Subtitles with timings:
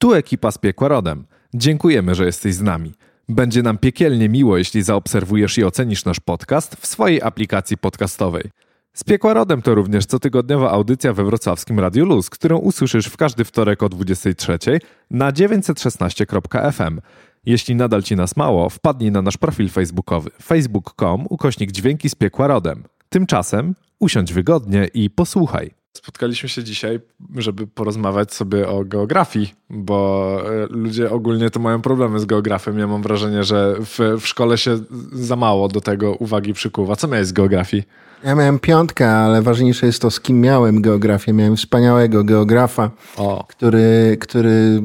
[0.00, 1.26] Tu ekipa z Piekła Rodem.
[1.54, 2.94] Dziękujemy, że jesteś z nami.
[3.28, 8.50] Będzie nam piekielnie miło, jeśli zaobserwujesz i ocenisz nasz podcast w swojej aplikacji podcastowej.
[8.92, 13.44] Z Piekła Rodem to również cotygodniowa audycja we wrocławskim Radiu Luz, którą usłyszysz w każdy
[13.44, 14.58] wtorek o 23
[15.10, 17.00] na 916.fm.
[17.46, 22.46] Jeśli nadal ci nas mało, wpadnij na nasz profil facebookowy facebook.com ukośnik dźwięki z Piekła
[22.46, 22.84] Rodem.
[23.08, 25.77] Tymczasem usiądź wygodnie i posłuchaj.
[25.98, 27.00] Spotkaliśmy się dzisiaj,
[27.36, 32.78] żeby porozmawiać sobie o geografii, bo e, ludzie ogólnie to mają problemy z geografem.
[32.78, 34.78] Ja mam wrażenie, że w, w szkole się
[35.12, 36.96] za mało do tego uwagi przykuwa.
[36.96, 37.82] Co miałeś z geografii?
[38.24, 41.32] Ja miałem piątkę, ale ważniejsze jest to, z kim miałem geografię.
[41.32, 43.44] Miałem wspaniałego geografa, O.
[43.48, 44.82] który, który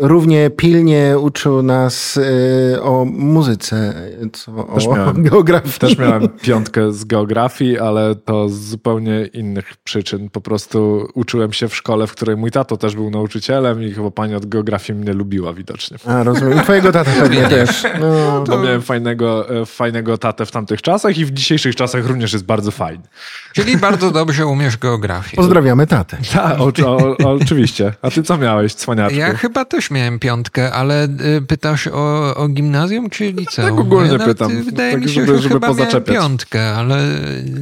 [0.00, 3.94] równie pilnie uczył nas y, o muzyce,
[4.32, 5.22] co Też o miałem.
[5.22, 5.74] geografii.
[5.78, 10.30] Też miałem piątkę z geografii, ale to z zupełnie innych przyczyn.
[10.30, 14.10] Po prostu uczyłem się w szkole, w której mój tato też był nauczycielem i chyba
[14.10, 15.96] pani od geografii mnie lubiła widocznie.
[16.06, 16.58] A, rozumiem.
[16.58, 17.82] I twojego tata pewnie też.
[18.00, 22.32] No, Bo miałem fajnego, e, fajnego tatę w tamtych czasach i w dzisiejszych czasach również
[22.32, 23.04] jest bardzo fajny.
[23.52, 25.36] Czyli bardzo dobrze umiesz geografię.
[25.36, 26.16] pozdrawiamy tatę.
[26.32, 27.92] Tak, o, o, o, oczywiście.
[28.02, 29.18] A ty co miałeś, cwaniaczku?
[29.18, 33.68] Ja chyba też miałem piątkę, ale y, pytasz o, o gimnazjum czy liceum?
[33.70, 36.16] Tak ogólnie ja nawet, pytam, Wydaje tak mi się, żeby- że żeby chyba miałem pozaczepiać.
[36.16, 37.04] piątkę, ale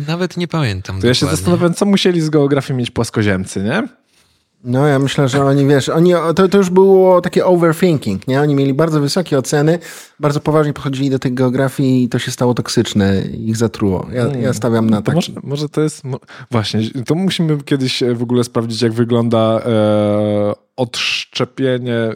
[0.09, 3.89] nawet nie pamiętam To ja się zastanawiam, co musieli z geografii mieć płaskoziemcy, nie?
[4.65, 8.41] No ja myślę, że oni, wiesz, oni, to, to już było takie overthinking, nie?
[8.41, 9.79] Oni mieli bardzo wysokie oceny,
[10.21, 14.07] bardzo poważnie podchodzili do tej geografii i to się stało toksyczne, ich zatruło.
[14.13, 15.15] Ja, ja stawiam na To tak.
[15.15, 16.05] może, może to jest.
[16.05, 21.95] mo- Właśnie, to musimy kiedyś e, w ogóle sprawdzić, jak wygląda e, odszczepienie.
[21.95, 22.15] E,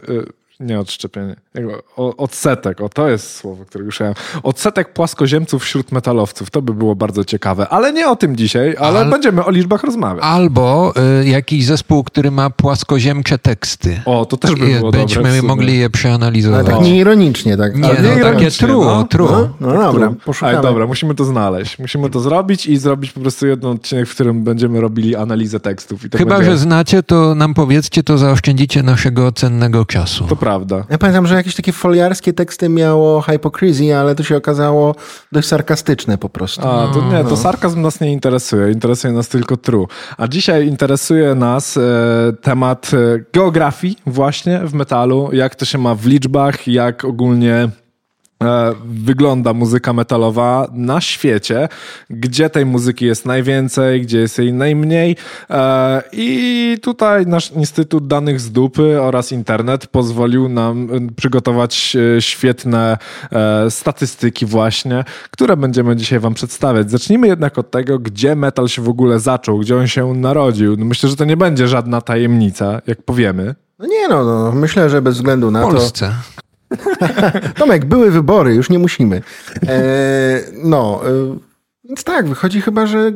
[0.59, 1.35] nie odszczepienie.
[1.53, 1.65] jak-
[1.97, 2.81] O, odsetek.
[2.81, 4.15] O, to jest słowo, które już miałem.
[4.43, 6.49] Odsetek płaskoziemców wśród metalowców.
[6.51, 7.67] To by było bardzo ciekawe.
[7.69, 10.23] Ale nie o tym dzisiaj, ale Al- będziemy o liczbach rozmawiać.
[10.23, 14.01] Albo y, jakiś zespół, który ma płaskoziemcze teksty.
[14.05, 16.65] O, to też by było Będziemy mogli je Ale przeanalizować.
[16.65, 17.75] tak nieironicznie, tak.
[17.75, 19.03] Nie, Ale no, takie ironicznie, true, no.
[19.03, 19.27] true.
[19.31, 20.53] No, no dobra, poszukamy.
[20.57, 21.79] Ale dobra, musimy to znaleźć.
[21.79, 26.05] Musimy to zrobić i zrobić po prostu jeden odcinek, w którym będziemy robili analizę tekstów.
[26.05, 26.51] I to Chyba, będzie...
[26.51, 30.25] że znacie, to nam powiedzcie, to zaoszczędzicie naszego cennego czasu.
[30.29, 30.83] To prawda.
[30.89, 34.95] Ja pamiętam, że jakieś takie foliarskie teksty miało hypocrisy, ale to się okazało
[35.31, 36.67] dość sarkastyczne po prostu.
[36.67, 37.29] A, to nie, No.
[37.29, 38.71] to sarkazm nas nie interesuje.
[38.71, 39.85] Interesuje nas tylko true.
[40.17, 41.81] A dzisiaj interesuje nas e,
[42.41, 47.69] temat e, geografii właśnie w metalu, jak to się ma w liczbach, jak ogólnie
[48.85, 51.69] wygląda muzyka metalowa na świecie,
[52.09, 55.15] gdzie tej muzyki jest najwięcej, gdzie jest jej najmniej.
[55.49, 62.21] E, I tutaj nasz Instytut Danych z Dupy oraz internet pozwolił nam e, przygotować e,
[62.21, 62.97] świetne
[63.31, 66.91] e, statystyki właśnie, które będziemy dzisiaj wam przedstawiać.
[66.91, 70.75] Zacznijmy jednak od tego, gdzie metal się w ogóle zaczął, gdzie on się narodził.
[70.77, 73.55] No myślę, że to nie będzie żadna tajemnica, jak powiemy.
[73.79, 76.05] No nie no, no, myślę, że bez względu na W to...
[77.57, 79.21] Tomek, były wybory, już nie musimy.
[79.67, 81.37] E, no, e,
[81.83, 83.11] więc tak, wychodzi chyba, że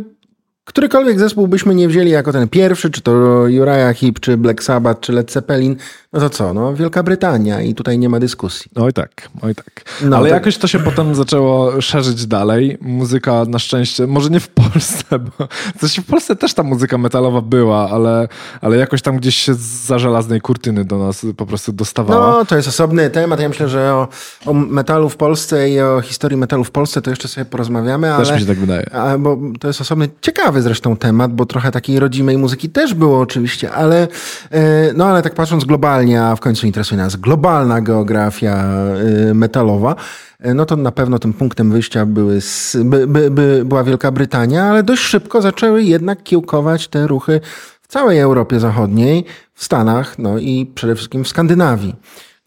[0.69, 3.12] którykolwiek zespół byśmy nie wzięli jako ten pierwszy, czy to
[3.44, 5.75] Uriah Heep, czy Black Sabbath, czy Led Zeppelin,
[6.13, 8.72] no to co, no Wielka Brytania i tutaj nie ma dyskusji.
[8.75, 9.84] Oj tak, oj tak.
[10.02, 12.78] No, Ale to- jakoś to się potem zaczęło szerzyć dalej.
[12.81, 15.47] Muzyka na szczęście, może nie w Polsce, bo
[15.79, 18.28] coś w Polsce też ta muzyka metalowa była, ale,
[18.62, 19.53] ale jakoś tam gdzieś się
[19.88, 22.31] za żelaznej kurtyny do nas po prostu dostawała.
[22.31, 23.40] No, to jest osobny temat.
[23.40, 24.08] Ja myślę, że o,
[24.46, 28.25] o metalu w Polsce i o historii metalu w Polsce to jeszcze sobie porozmawiamy, ale...
[28.25, 28.94] Też mi się tak wydaje.
[28.94, 33.20] A, bo to jest osobny, ciekawy zresztą temat, bo trochę takiej rodzimej muzyki też było
[33.20, 34.08] oczywiście, ale
[34.52, 39.96] e, no ale tak patrząc globalnie, a w końcu interesuje nas globalna geografia e, metalowa,
[40.40, 42.40] e, no to na pewno tym punktem wyjścia były,
[42.75, 47.41] by, by, by, była Wielka Brytania, ale dość szybko zaczęły jednak kiełkować te ruchy
[47.81, 51.96] w całej Europie Zachodniej, w Stanach, no i przede wszystkim w Skandynawii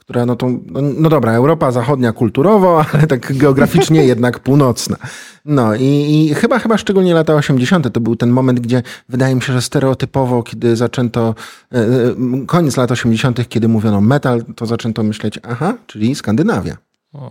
[0.04, 4.96] która no to, no, no dobra, Europa Zachodnia kulturowo, ale tak geograficznie jednak północna.
[5.44, 5.84] No i,
[6.30, 7.92] i chyba, chyba szczególnie lata 80.
[7.92, 11.34] to był ten moment, gdzie wydaje mi się, że stereotypowo, kiedy zaczęto,
[11.72, 11.86] e, e,
[12.46, 16.76] koniec lat 80., kiedy mówiono metal, to zaczęto myśleć, aha, czyli Skandynawia.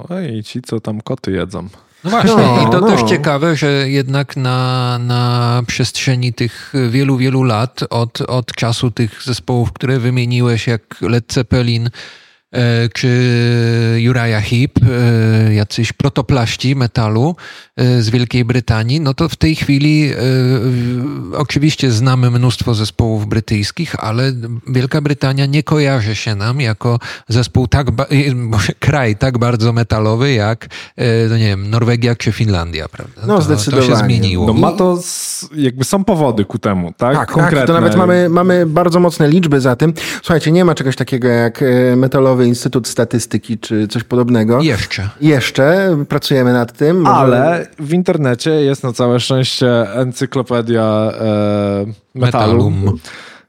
[0.09, 1.67] Oj, ci co tam koty jedzą.
[2.03, 2.87] No właśnie, No, i to no.
[2.87, 9.23] też ciekawe, że jednak na, na przestrzeni tych wielu, wielu lat, od, od czasu tych
[9.23, 11.89] zespołów, które wymieniłeś, jak Led Zeppelin,
[12.93, 13.07] czy
[14.09, 17.35] Uriah Heep, e, jacyś protoplaści metalu
[17.77, 20.11] z Wielkiej Brytanii, no to w tej chwili
[21.37, 24.31] oczywiście znamy mnóstwo zespołów brytyjskich, ale
[24.67, 27.87] Wielka Brytania nie kojarzy się nam jako zespół tak,
[28.79, 30.67] kraj tak bardzo metalowy jak,
[31.29, 33.21] no nie wiem, Norwegia czy Finlandia, prawda?
[33.27, 33.87] No, to, zdecydowanie.
[33.89, 34.47] To się zmieniło.
[34.47, 34.99] No ma to,
[35.55, 37.15] jakby są powody ku temu, tak?
[37.15, 37.57] Tak, Konkretne.
[37.57, 39.93] tak to nawet mamy, mamy bardzo mocne liczby za tym.
[40.21, 41.95] Słuchajcie, nie ma czegoś takiego jak e,
[42.41, 44.61] Metalowy Instytut Statystyki czy coś podobnego.
[44.61, 45.09] Jeszcze.
[45.21, 47.01] Jeszcze, pracujemy nad tym.
[47.01, 47.15] Może...
[47.15, 51.85] Ale w internecie jest na całe szczęście encyklopedia e,
[52.15, 52.73] metalu.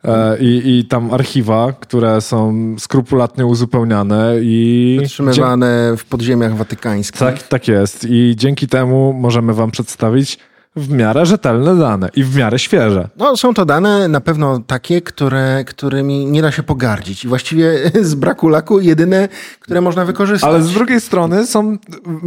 [0.05, 5.01] E, I, I tam archiwa, które są skrupulatnie uzupełniane i.
[5.03, 7.21] Utrzymywane w podziemiach watykańskich.
[7.21, 8.07] Tak, tak jest.
[8.09, 10.39] I dzięki temu możemy Wam przedstawić
[10.77, 13.09] w miarę rzetelne dane i w miarę świeże.
[13.17, 17.25] No, są to dane na pewno takie, które, którymi nie da się pogardzić.
[17.25, 17.73] I właściwie
[18.11, 19.29] z braku laku jedyne,
[19.61, 20.51] które można wykorzystać.
[20.51, 21.77] Ale z drugiej strony są,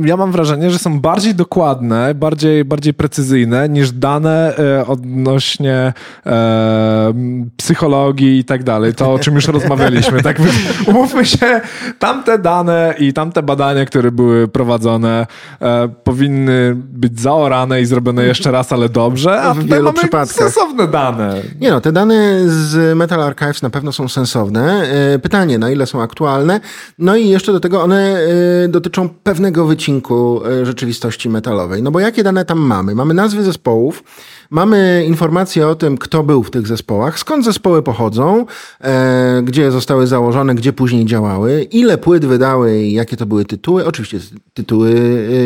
[0.03, 5.94] ja mam wrażenie, że są bardziej dokładne, bardziej, bardziej precyzyjne niż dane e, odnośnie
[6.25, 7.13] e,
[7.57, 8.94] psychologii i tak dalej.
[8.94, 10.21] To, o czym już rozmawialiśmy.
[10.21, 10.38] Tak,
[10.88, 11.62] umówmy się,
[12.00, 15.27] tamte dane i tamte badania, które były prowadzone,
[15.62, 19.98] e, powinny być zaorane i zrobione jeszcze jeszcze raz, ale dobrze, a w wielu mamy
[19.98, 20.38] przypadkach.
[20.38, 21.42] sensowne dane.
[21.62, 24.84] Nie no, te dane z Metal Archives na pewno są sensowne.
[25.14, 26.60] E, pytanie, na ile są aktualne?
[27.00, 28.18] No i jeszcze do tego one
[28.64, 31.84] e, dotyczą pewnego wycinku e, rzeczywistości metalowej.
[31.84, 32.96] No bo jakie dane tam mamy?
[32.96, 34.04] Mamy nazwy zespołów,
[34.50, 38.45] Mamy informacje o tym, kto był w tych zespołach, skąd zespoły pochodzą,
[38.81, 43.86] e, gdzie zostały założone, gdzie później działały, ile płyt wydały i jakie to były tytuły.
[43.86, 44.19] Oczywiście
[44.53, 44.95] tytuły,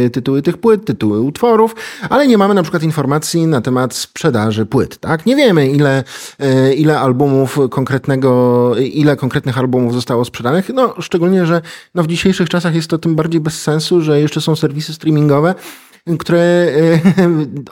[0.05, 1.75] e, tytuły tych płyt, tytuły utworów,
[2.09, 4.97] ale nie mamy na przykład informacji na temat sprzedaży płyt.
[4.97, 5.25] Tak?
[5.25, 6.03] Nie wiemy, ile,
[6.39, 10.69] e, ile albumów konkretnego, ile konkretnych albumów zostało sprzedanych.
[10.73, 11.61] No, szczególnie, że
[11.95, 15.55] no, w dzisiejszych czasach jest to tym bardziej bez sensu, że jeszcze są serwisy streamingowe,
[16.19, 16.99] które e,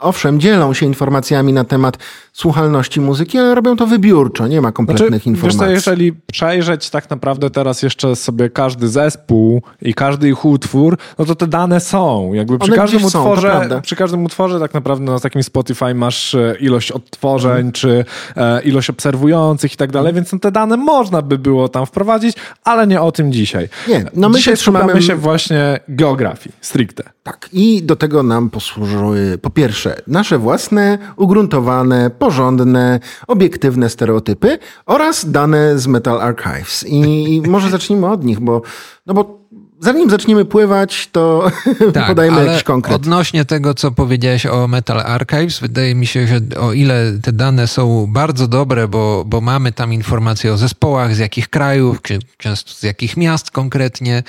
[0.00, 1.98] owszem dzielą się informacjami na temat
[2.38, 5.58] słuchalności muzyki, ale robią to wybiórczo, nie ma kompletnych znaczy, informacji.
[5.58, 10.98] Wiesz co, jeżeli przejrzeć tak naprawdę teraz jeszcze sobie każdy zespół i każdy ich utwór,
[11.18, 12.32] no to te dane są.
[12.32, 16.56] Jakby przy każdym utworze, są, przy każdym utworze tak naprawdę na takim Spotify masz e,
[16.60, 17.72] ilość odtworzeń, mm.
[17.72, 18.04] czy
[18.36, 22.36] e, ilość obserwujących i tak dalej, więc no te dane można by było tam wprowadzić,
[22.64, 23.68] ale nie o tym dzisiaj.
[23.88, 27.10] Nie, no my dzisiaj się trzymamy się właśnie geografii, stricte.
[27.22, 35.30] Tak, i do tego nam posłużyły po pierwsze nasze własne, ugruntowane, porządne, obiektywne stereotypy oraz
[35.30, 36.84] dane z Metal Archives.
[36.88, 38.62] I może zacznijmy od nich, bo,
[39.06, 39.38] no bo
[39.80, 41.50] zanim zaczniemy pływać, to
[41.94, 42.96] tak, podajmy jakiś konkret.
[42.96, 47.66] Odnośnie tego, co powiedziałeś o Metal Archives, wydaje mi się, że o ile te dane
[47.66, 52.72] są bardzo dobre, bo, bo mamy tam informacje o zespołach, z jakich krajów, czy często
[52.72, 54.22] z jakich miast konkretnie,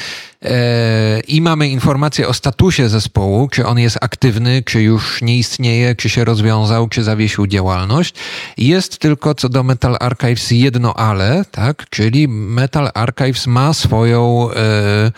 [0.44, 5.96] e, i mamy informacje o statusie zespołu, czy on jest aktywny, czy już nie istnieje,
[5.96, 8.16] czy się rozwiązał, czy zawiesił działalność.
[8.58, 11.86] Jest tylko co do Metal Archives jedno ale, tak?
[11.90, 15.12] Czyli Metal Archives ma swoją E,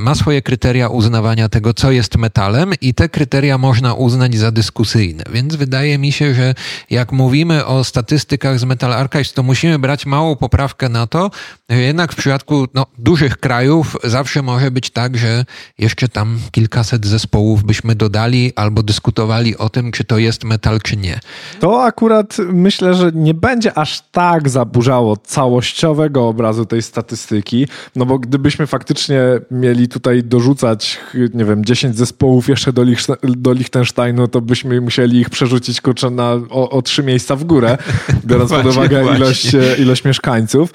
[0.00, 5.24] ma swoje kryteria uznawania tego, co jest metalem, i te kryteria można uznać za dyskusyjne.
[5.32, 6.54] Więc wydaje mi się, że
[6.90, 11.30] jak mówimy o statystykach z Metal Archives, to musimy brać małą poprawkę na to,
[11.70, 15.44] że jednak w przypadku no, dużych krajów zawsze może być tak, że
[15.78, 20.96] jeszcze tam kilkaset zespołów byśmy dodali albo dyskutowali o tym, czy to jest metal, czy
[20.96, 21.20] nie.
[21.60, 27.66] To akurat myślę, że nie będzie aż tak zaburzało całościowego obrazu tej statystyki,
[27.96, 29.05] no bo gdybyśmy faktycznie
[29.50, 30.98] mieli tutaj dorzucać,
[31.34, 36.10] nie wiem, 10 zespołów jeszcze do, Lich do Liechtensteinu, to byśmy musieli ich przerzucić kurczę
[36.10, 37.78] na, o, o trzy miejsca w górę,
[38.26, 40.72] biorąc pod uwagę ilość, ilość mieszkańców.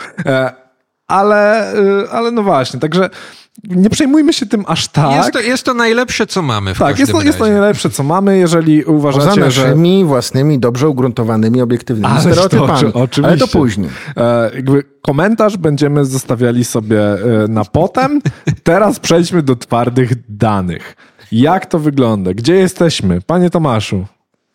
[1.11, 3.09] Ale, e, ale no właśnie, także
[3.63, 5.11] nie przejmujmy się tym aż tak.
[5.11, 6.75] Jest to, jest to najlepsze, co mamy.
[6.75, 10.05] tak, jest to, jest to najlepsze, co mamy, jeżeli uważacie, Poza naszymi że...
[10.05, 12.93] własnymi, dobrze ugruntowanymi, obiektywnymi Ale stereotypami.
[12.93, 13.27] To, oczywiście.
[13.27, 13.89] Ale to później.
[14.17, 17.17] E, jakby komentarz będziemy zostawiali sobie e,
[17.49, 18.21] na potem.
[18.63, 20.95] Teraz przejdźmy do twardych danych.
[21.31, 22.33] Jak to wygląda?
[22.33, 23.21] Gdzie jesteśmy?
[23.21, 24.05] Panie Tomaszu.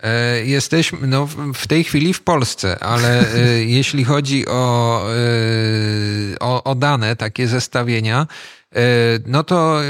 [0.03, 6.65] E, jesteśmy no, w tej chwili w Polsce, ale e, jeśli chodzi o, e, o,
[6.65, 8.27] o dane, takie zestawienia,
[9.27, 9.81] no to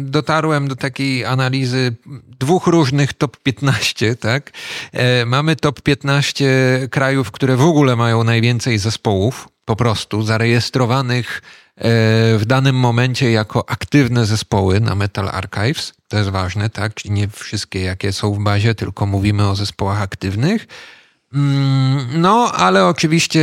[0.00, 1.96] dotarłem do takiej analizy
[2.40, 4.50] dwóch różnych top 15, tak?
[5.26, 11.42] Mamy top 15 krajów, które w ogóle mają najwięcej zespołów, po prostu zarejestrowanych
[11.78, 15.92] w danym momencie jako aktywne zespoły na Metal Archives.
[16.08, 16.94] To jest ważne, tak?
[16.94, 20.66] Czyli nie wszystkie, jakie są w bazie, tylko mówimy o zespołach aktywnych.
[21.34, 23.42] Mm, no, ale oczywiście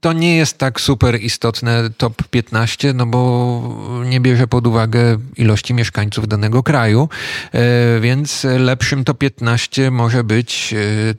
[0.00, 5.74] to nie jest tak super istotne top 15, no bo nie bierze pod uwagę ilości
[5.74, 7.08] mieszkańców danego kraju,
[7.52, 11.14] e, więc lepszym top 15 może być e,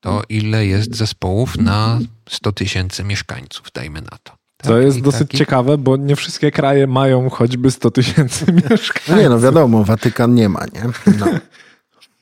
[0.00, 4.37] to, ile jest zespołów na 100 tysięcy mieszkańców, dajmy na to.
[4.62, 5.38] To tak, jest dosyć taki...
[5.38, 9.08] ciekawe, bo nie wszystkie kraje mają choćby 100 tysięcy mieszkańców.
[9.08, 10.82] No nie, no wiadomo, Watykan nie ma, nie?
[11.18, 11.26] No.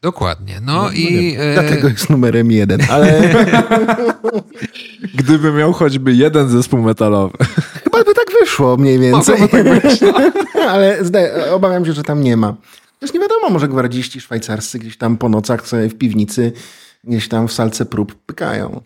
[0.02, 0.60] Dokładnie.
[0.62, 1.36] No, no i.
[1.38, 3.34] No Dlatego jest numerem jeden, ale.
[5.14, 7.38] Gdyby miał choćby jeden zespół metalowy.
[7.84, 9.48] Chyba by tak wyszło mniej więcej.
[9.48, 10.12] Tak wyszło.
[10.68, 10.98] ale
[11.52, 12.54] obawiam się, że tam nie ma.
[12.98, 16.52] Też nie wiadomo, może gwardziści szwajcarscy gdzieś tam po nocach sobie w piwnicy,
[17.04, 18.80] gdzieś tam w salce prób pykają.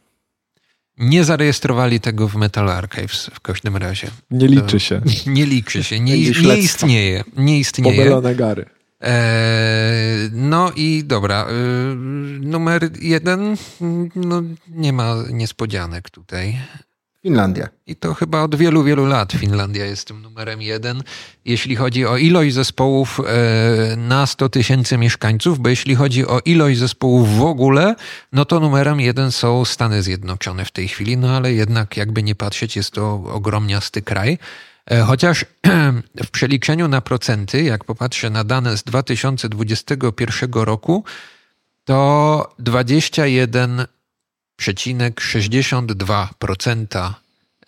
[1.01, 4.09] Nie zarejestrowali tego w Metal Archives w każdym razie.
[4.31, 5.01] Nie liczy się.
[5.27, 6.01] Nie liczy się.
[6.01, 7.25] Nie, nie istnieje.
[7.37, 7.97] Nie istnieje.
[7.97, 8.67] Pobelone gary.
[9.01, 11.55] Eee, no i dobra, e,
[12.41, 13.57] numer jeden,
[14.15, 16.59] no nie ma niespodzianek tutaj.
[17.23, 17.69] Finlandia.
[17.87, 21.03] I to chyba od wielu, wielu lat Finlandia jest tym numerem jeden,
[21.45, 26.79] jeśli chodzi o ilość zespołów e, na 100 tysięcy mieszkańców, bo jeśli chodzi o ilość
[26.79, 27.95] zespołów w ogóle,
[28.33, 32.35] no to numerem jeden są Stany Zjednoczone w tej chwili, no ale jednak jakby nie
[32.35, 34.39] patrzeć, jest to ogromniasty kraj.
[34.87, 35.45] E, chociaż
[36.27, 41.05] w przeliczeniu na procenty, jak popatrzę na dane z 2021 roku,
[41.85, 42.55] to
[44.61, 47.13] 21,62%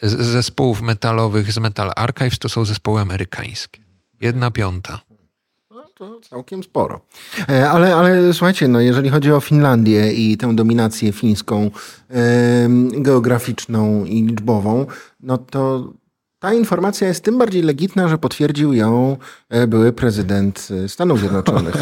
[0.03, 3.81] zespołów metalowych z Metal Archives to są zespoły amerykańskie.
[4.21, 5.01] Jedna piąta.
[5.71, 7.01] No, to całkiem sporo.
[7.49, 11.71] E, ale, ale słuchajcie, no jeżeli chodzi o Finlandię i tę dominację fińską,
[12.93, 14.87] geograficzną i liczbową,
[15.21, 15.93] no to
[16.43, 19.17] ta informacja jest tym bardziej legitna, że potwierdził ją
[19.51, 21.75] e, były prezydent e, Stanów Zjednoczonych.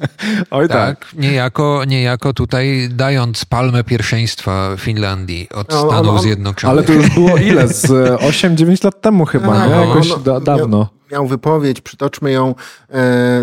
[0.50, 0.98] Oj tak.
[0.98, 1.14] tak.
[1.14, 6.72] Niejako, niejako tutaj dając palmę pierwszeństwa Finlandii od no, Stanów on, on, Zjednoczonych.
[6.72, 7.68] Ale to już było ile?
[7.68, 7.86] Z
[8.20, 9.88] 8-9 e, lat temu chyba, no, nie?
[9.88, 10.86] Jakoś no, da, dawno miał
[11.26, 12.54] wypowiedź, przytoczmy ją.
[12.90, 13.42] E,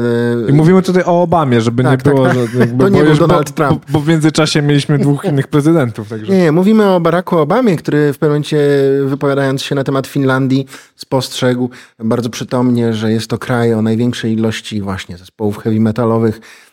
[0.50, 2.36] I mówimy tutaj o Obamie, żeby tak, nie tak, było, tak.
[2.36, 3.86] że jakby, to nie był Donald bo, Trump.
[3.86, 6.10] Bo, bo, w międzyczasie mieliśmy dwóch innych prezydentów.
[6.10, 6.34] Także.
[6.34, 8.58] Nie, nie, mówimy o Baracku Obamie, który w pewnym momencie
[9.06, 14.82] wypowiadając się na temat Finlandii spostrzegł bardzo przytomnie, że jest to kraj o największej ilości
[14.82, 16.40] właśnie zespołów heavy metalowych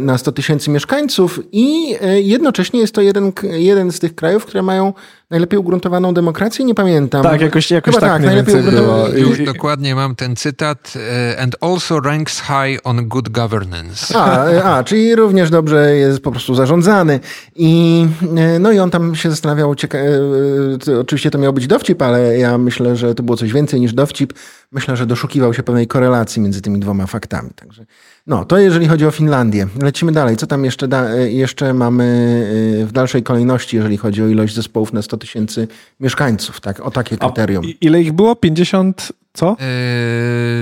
[0.00, 4.62] na 100 tysięcy mieszkańców i e, jednocześnie jest to jeden, jeden z tych krajów, które
[4.62, 4.92] mają
[5.30, 7.22] najlepiej ugruntowaną demokrację, nie pamiętam.
[7.22, 9.08] Tak, jakoś, jakoś tak, tak najlepiej było.
[9.08, 10.94] Już dokładnie mam ten cytat.
[10.96, 14.18] E, and also ranks high on good governance.
[14.18, 17.20] A, a, czyli również dobrze jest po prostu zarządzany.
[17.56, 18.06] I,
[18.60, 19.98] no i on tam się zastanawiał, cieka-
[21.00, 24.32] oczywiście to miał być dowcip, ale ja myślę, że to było coś więcej niż dowcip.
[24.72, 27.50] Myślę, że doszukiwał się pewnej korelacji między tymi dwoma faktami.
[27.56, 27.86] Także
[28.26, 29.66] no, to jeżeli chodzi o Finlandię.
[29.82, 30.36] Lecimy dalej.
[30.36, 32.04] Co tam jeszcze, da, jeszcze mamy
[32.82, 35.68] y, w dalszej kolejności, jeżeli chodzi o ilość zespołów na 100 tysięcy
[36.00, 36.60] mieszkańców?
[36.60, 37.64] Tak, o takie kryterium.
[37.64, 38.36] A ile ich było?
[38.36, 39.56] 50 co?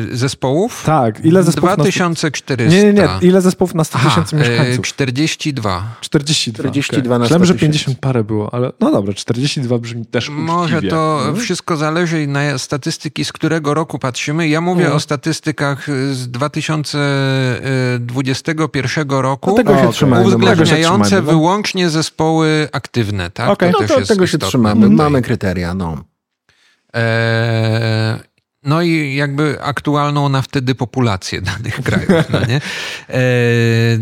[0.09, 0.83] Yy, zespołów?
[0.87, 1.25] Tak.
[1.25, 2.57] Ile zespołów 2400.
[2.57, 2.64] Na...
[2.71, 3.09] Nie, nie, nie.
[3.21, 4.76] Ile zespołów na 100 tysięcy mieszkańców?
[4.76, 5.97] Yy, 42.
[6.00, 6.62] 42.
[6.62, 7.19] 42 okay.
[7.19, 10.43] na 100 Myślałem, że 50 parę było, ale no dobra, 42 brzmi też uczciwie.
[10.43, 11.40] Może to hmm?
[11.40, 14.49] wszystko zależy na statystyki, z którego roku patrzymy.
[14.49, 14.97] Ja mówię hmm.
[14.97, 19.50] o statystykach z 2021 roku.
[19.50, 20.26] No tego się trzymamy.
[20.26, 23.50] Uwzględniające wyłącznie zespoły aktywne, tak?
[23.50, 23.73] Okay.
[23.73, 24.90] To no to tego się trzymamy.
[24.90, 26.04] Mamy kryteria, no.
[26.93, 28.19] Eee,
[28.64, 32.30] no i jakby aktualną na wtedy populację danych krajów.
[32.30, 32.56] No nie?
[32.56, 33.21] E,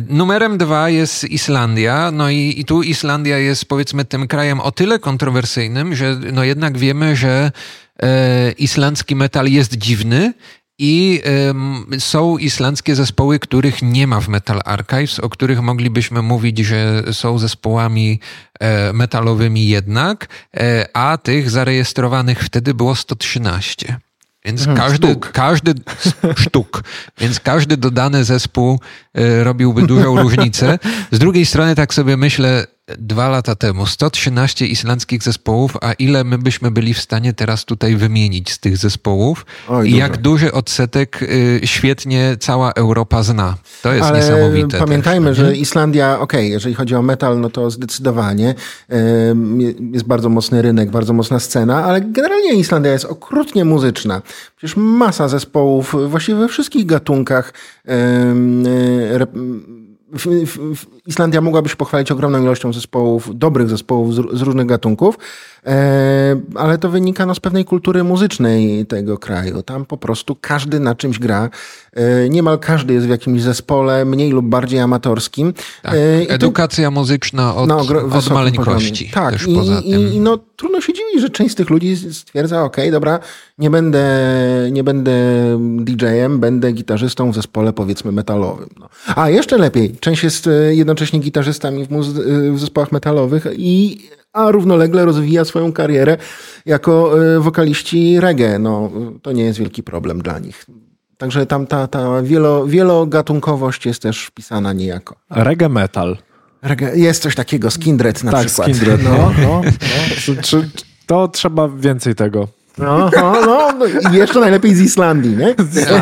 [0.09, 2.11] numerem dwa jest Islandia.
[2.11, 6.79] No i, i tu Islandia jest powiedzmy tym krajem o tyle kontrowersyjnym, że no jednak
[6.79, 7.53] wiemy, że
[8.03, 10.33] e, islandzki metal jest dziwny
[10.79, 11.23] i
[11.95, 17.03] y, są islandzkie zespoły, których nie ma w Metal Archives, o których moglibyśmy mówić, że
[17.13, 18.21] są zespołami
[18.61, 23.97] e, metalowymi jednak, e, a tych zarejestrowanych wtedy było 113.
[24.45, 25.33] Więc mhm, każdy, sztuk.
[25.33, 25.75] każdy
[26.37, 26.85] sztuk,
[27.19, 28.81] więc każdy dodany zespół
[29.43, 30.79] robiłby dużą różnicę.
[31.11, 32.67] Z drugiej strony tak sobie myślę,
[32.99, 37.97] dwa lata temu 113 islandzkich zespołów, a ile my byśmy byli w stanie teraz tutaj
[37.97, 43.57] wymienić z tych zespołów Oj, i jak duży odsetek y, świetnie cała Europa zna.
[43.83, 44.79] To jest Ale niesamowite.
[44.79, 48.55] Pamiętajmy, też, że Islandia, okej, okay, jeżeli chodzi o metal, no to zdecydowanie
[48.93, 48.95] y,
[49.93, 54.23] jest bardzo mocny rynek, bardzo mocna scena, ale generalnie Islandia jest okrutnie muzyczna.
[54.57, 57.53] Przecież masa zespołów właściwie we wszystkich gatunkach
[57.89, 57.91] y,
[61.07, 65.19] Islandia mogłaby się pochwalić ogromną ilością zespołów, dobrych zespołów z, z różnych gatunków,
[65.67, 69.63] e, ale to wynika no, z pewnej kultury muzycznej tego kraju.
[69.63, 71.51] Tam po prostu każdy na czymś gra.
[71.93, 75.53] E, niemal każdy jest w jakimś zespole, mniej lub bardziej amatorskim.
[75.83, 75.95] Tak.
[75.95, 77.79] E, Edukacja muzyczna od, no,
[78.13, 79.11] od maleńkości.
[79.11, 82.77] Tak, też i, i, no, trudno się dziwić, że część z tych ludzi stwierdza, ok,
[82.93, 83.21] dobra,
[83.63, 84.09] nie będę,
[84.73, 85.13] nie będę
[85.81, 88.69] DJ-em, będę gitarzystą w zespole powiedzmy metalowym.
[88.81, 88.89] No.
[89.17, 91.89] A jeszcze lepiej, część jest e, jednocześnie gitarzystami w,
[92.55, 94.01] w zespołach metalowych i
[94.33, 96.17] a równolegle rozwija swoją karierę
[96.67, 98.59] jako e, wokaliści reggae.
[98.59, 98.91] No,
[99.23, 100.67] to nie jest wielki problem dla nich.
[101.19, 105.17] Także tam ta, ta wielo, wielogatunkowość jest też wpisana niejako.
[105.31, 106.19] Reggae metal.
[106.63, 108.69] Reggae, jest coś takiego, Skindred na tak, przykład.
[108.69, 109.63] Skindred, no, no, no.
[110.53, 110.63] no.
[111.07, 112.49] To trzeba więcej tego.
[112.79, 115.55] No, no, no, i jeszcze najlepiej z Islandii, nie?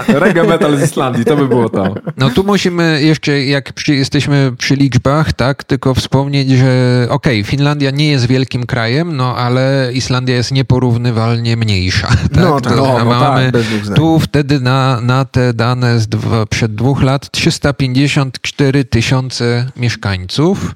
[0.09, 1.95] Reggae metal z Islandii, to by było to.
[2.17, 7.51] No tu musimy jeszcze, jak przy, jesteśmy przy liczbach, tak, tylko wspomnieć, że okej, okay,
[7.51, 12.09] Finlandia nie jest wielkim krajem, no ale Islandia jest nieporównywalnie mniejsza.
[12.31, 12.43] Tak?
[12.43, 16.75] No tak, no, no, mamy tak, tu wtedy na, na te dane z dwa, przed
[16.75, 20.75] dwóch lat 354 tysiące mieszkańców.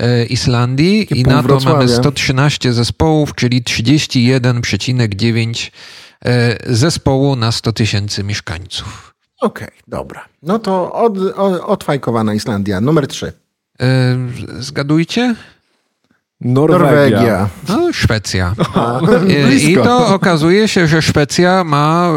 [0.00, 5.70] E, Islandii i na to mamy 113 zespołów, czyli 31,9
[6.24, 9.14] e, zespołu na 100 tysięcy mieszkańców.
[9.40, 10.24] Okej, okay, dobra.
[10.42, 13.32] No to od, od, odfajkowana Islandia, numer 3.
[13.80, 14.16] E,
[14.58, 15.34] zgadujcie?
[16.40, 16.88] Norwegia.
[16.88, 17.48] Norwegia.
[17.68, 18.54] No, Szwecja.
[19.58, 22.12] I, I to okazuje się, że Szwecja ma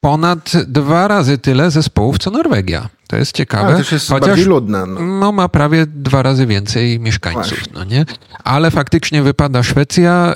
[0.00, 2.88] ponad dwa razy tyle zespołów co Norwegia.
[3.06, 3.74] To jest ciekawe.
[3.74, 4.86] A, też jest chociaż bardziej ludna.
[4.86, 5.00] No.
[5.00, 5.32] no.
[5.32, 8.04] ma prawie dwa razy więcej mieszkańców, no nie?
[8.44, 10.34] Ale faktycznie wypada Szwecja,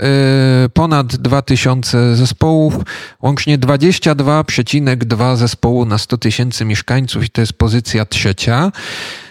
[0.67, 2.75] y, ponad 2000 zespołów,
[3.23, 8.73] łącznie 22,2 zespołu na 100 tysięcy mieszkańców i to jest pozycja trzecia.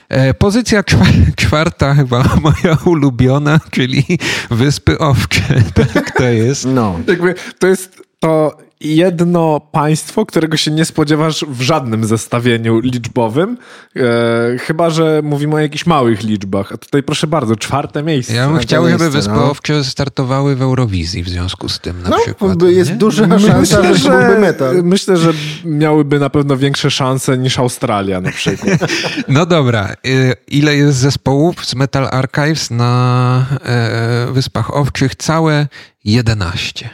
[0.09, 0.83] E, pozycja
[1.35, 4.03] czwarta, chyba moja ulubiona, czyli
[4.51, 5.41] Wyspy Owcze.
[5.93, 6.65] Tak to jest.
[6.65, 6.99] No.
[7.07, 13.57] Jakby to jest to jedno państwo, którego się nie spodziewasz w żadnym zestawieniu liczbowym,
[13.95, 16.71] e, chyba że mówimy o jakichś małych liczbach.
[16.71, 18.33] A tutaj proszę bardzo, czwarte miejsce.
[18.33, 19.33] Ja bym chciał, żeby Wyspy
[19.69, 19.83] no.
[19.83, 22.61] startowały w Eurowizji w związku z tym na no, przykład.
[22.61, 22.97] Jest nie?
[22.97, 24.83] duża szansa, myślę, że byłby metal.
[24.83, 25.33] Myślę, że
[25.65, 28.79] miałyby na pewno większe szanse niż Australia na przykład.
[29.27, 29.93] no dobra.
[30.07, 35.15] Y, ile jest zespołów z Metal Archives na e, Wyspach Owczych?
[35.15, 35.67] Całe
[36.03, 36.89] 11.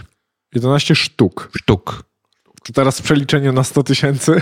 [0.56, 1.50] 11 sztuk.
[1.58, 2.04] Sztuk.
[2.64, 4.42] To teraz w przeliczeniu na 100 tysięcy?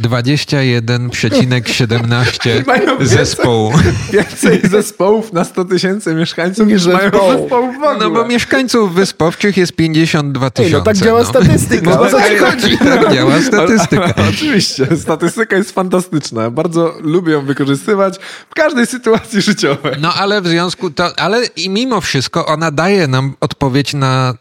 [0.00, 2.64] 21,17
[3.06, 3.72] zespołu.
[4.12, 7.52] Więcej zespołów na 100 tysięcy mieszkańców niż mają zespołów w
[7.82, 7.96] ogóle.
[8.00, 10.78] No bo mieszkańców wyspowczych jest 52 tysiące.
[10.78, 11.26] No tak działa no.
[11.26, 11.90] statystyka.
[11.90, 12.78] No, o co ci chodzi?
[12.78, 14.14] Tak działa statystyka.
[14.16, 16.50] Ale, oczywiście, statystyka jest fantastyczna.
[16.50, 18.18] Bardzo lubię ją wykorzystywać
[18.50, 19.94] w każdej sytuacji życiowej.
[20.00, 24.34] No ale w związku to, ale i mimo wszystko ona daje nam odpowiedź na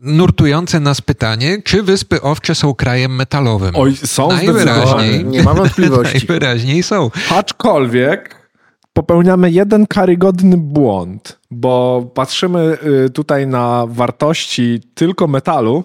[0.00, 3.76] nurtujące nas pytanie, czy Wyspy Owcze są krajem metalowym?
[3.76, 5.24] Oj, są Najwyraźniej.
[5.24, 6.18] Nie ma wątpliwości.
[6.28, 7.10] Najwyraźniej są.
[7.30, 8.50] Aczkolwiek
[8.92, 15.84] popełniamy jeden karygodny błąd, bo patrzymy y, tutaj na wartości tylko metalu,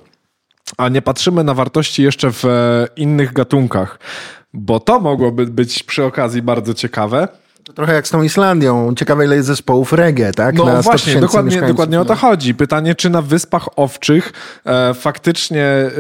[0.77, 3.99] a nie patrzymy na wartości jeszcze w e, innych gatunkach,
[4.53, 7.27] bo to mogłoby być przy okazji bardzo ciekawe.
[7.63, 8.95] To trochę jak z tą Islandią.
[8.95, 10.55] Ciekawe, ile jest zespołów reggae, tak?
[10.55, 12.19] No właśnie, dokładnie, dokładnie o to no.
[12.19, 12.55] chodzi.
[12.55, 14.33] Pytanie, czy na Wyspach Owczych
[14.65, 15.91] e, faktycznie, e,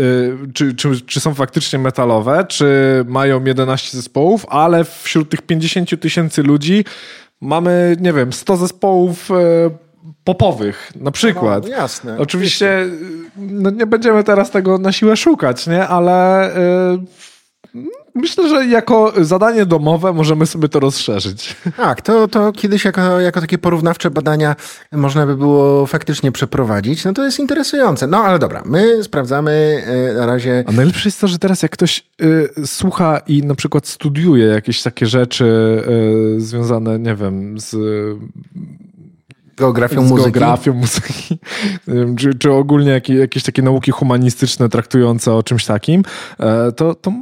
[0.53, 2.67] czy, czy, czy są faktycznie metalowe, czy
[3.07, 6.85] mają 11 zespołów, ale wśród tych 50 tysięcy ludzi
[7.41, 9.35] mamy, nie wiem, 100 zespołów e,
[10.23, 11.63] popowych, na przykład.
[11.63, 12.17] No, jasne.
[12.17, 12.87] Oczywiście
[13.37, 15.87] no, nie będziemy teraz tego na siłę szukać, nie?
[15.87, 16.45] Ale...
[16.55, 17.32] E,
[18.15, 21.55] Myślę, że jako zadanie domowe możemy sobie to rozszerzyć.
[21.77, 24.55] Tak, to, to kiedyś jako, jako takie porównawcze badania
[24.91, 27.05] można by było faktycznie przeprowadzić.
[27.05, 28.07] No to jest interesujące.
[28.07, 30.63] No ale dobra, my sprawdzamy e, na razie.
[30.67, 34.81] A najlepsze jest to, że teraz jak ktoś y, słucha i na przykład studiuje jakieś
[34.81, 35.45] takie rzeczy
[36.37, 37.75] y, związane, nie wiem, z
[39.57, 40.31] geografią z muzyki.
[40.31, 41.39] geografią muzyki,
[42.19, 46.03] czy, czy ogólnie jakieś, jakieś takie nauki humanistyczne traktujące o czymś takim,
[46.39, 47.13] e, to, to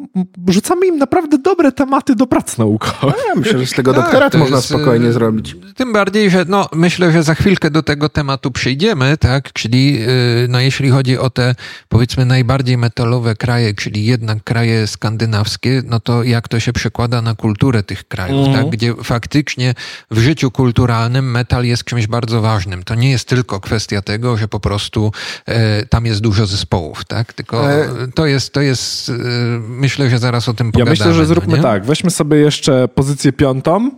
[0.47, 3.15] rzucamy im naprawdę dobre tematy do prac naukowych.
[3.27, 5.55] Ja myślę, że z tego tak, doktorat można jest, spokojnie e, zrobić.
[5.75, 9.53] Tym bardziej, że no, myślę, że za chwilkę do tego tematu przejdziemy, tak?
[9.53, 10.07] Czyli e,
[10.49, 11.55] no, jeśli chodzi o te
[11.89, 17.35] powiedzmy najbardziej metalowe kraje, czyli jednak kraje skandynawskie, no to jak to się przekłada na
[17.35, 18.53] kulturę tych krajów, mm.
[18.53, 18.69] tak?
[18.69, 19.73] Gdzie faktycznie
[20.11, 22.83] w życiu kulturalnym metal jest czymś bardzo bardzo ważnym.
[22.83, 25.11] To nie jest tylko kwestia tego, że po prostu
[25.45, 27.33] e, tam jest dużo zespołów, tak?
[27.33, 29.13] Tylko Ale- to jest, to jest e,
[29.59, 30.91] myślę, że zaraz o tym Ja pogadamy.
[30.91, 31.63] myślę, że no zróbmy nie?
[31.63, 31.85] tak.
[31.85, 33.91] Weźmy sobie jeszcze pozycję piątą.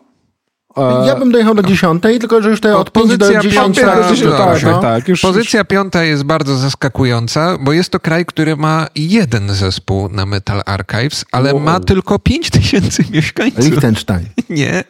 [0.78, 3.56] E, Ja bym dojechał do dziesiątej, tylko że już te od 5 do Pozycja 10
[3.56, 4.32] piąta, tak, dobrze.
[4.72, 5.08] tak, tak.
[5.08, 10.26] Już, Pozycja piąta jest bardzo zaskakująca, bo jest to kraj, który ma jeden zespół na
[10.26, 11.64] Metal Archives, ale Wow.
[11.64, 13.66] ma tylko 5 tysięcy mieszkańców.
[13.66, 14.26] Liechtenstein.
[14.50, 14.84] Nie.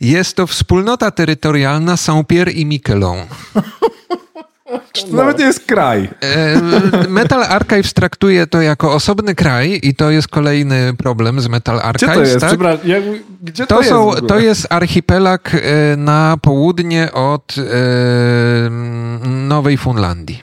[0.00, 3.18] Jest to wspólnota terytorialna Saint-Pierre i Miquelon.
[4.96, 6.08] Już, to nawet nie jest kraj.
[7.02, 11.76] E, Metal Archives traktuje to jako osobny kraj i to jest kolejny problem z Metal
[11.76, 12.14] Gdzie Archives.
[12.14, 12.40] to jest?
[12.40, 12.84] tak?
[12.84, 12.96] Ja,
[13.42, 13.90] gdzie to, To, jest?
[13.90, 14.22] są, ogóle?
[14.28, 17.62] to jest archipelag e, na południe od e,
[19.28, 20.42] Nowej Fundlandii.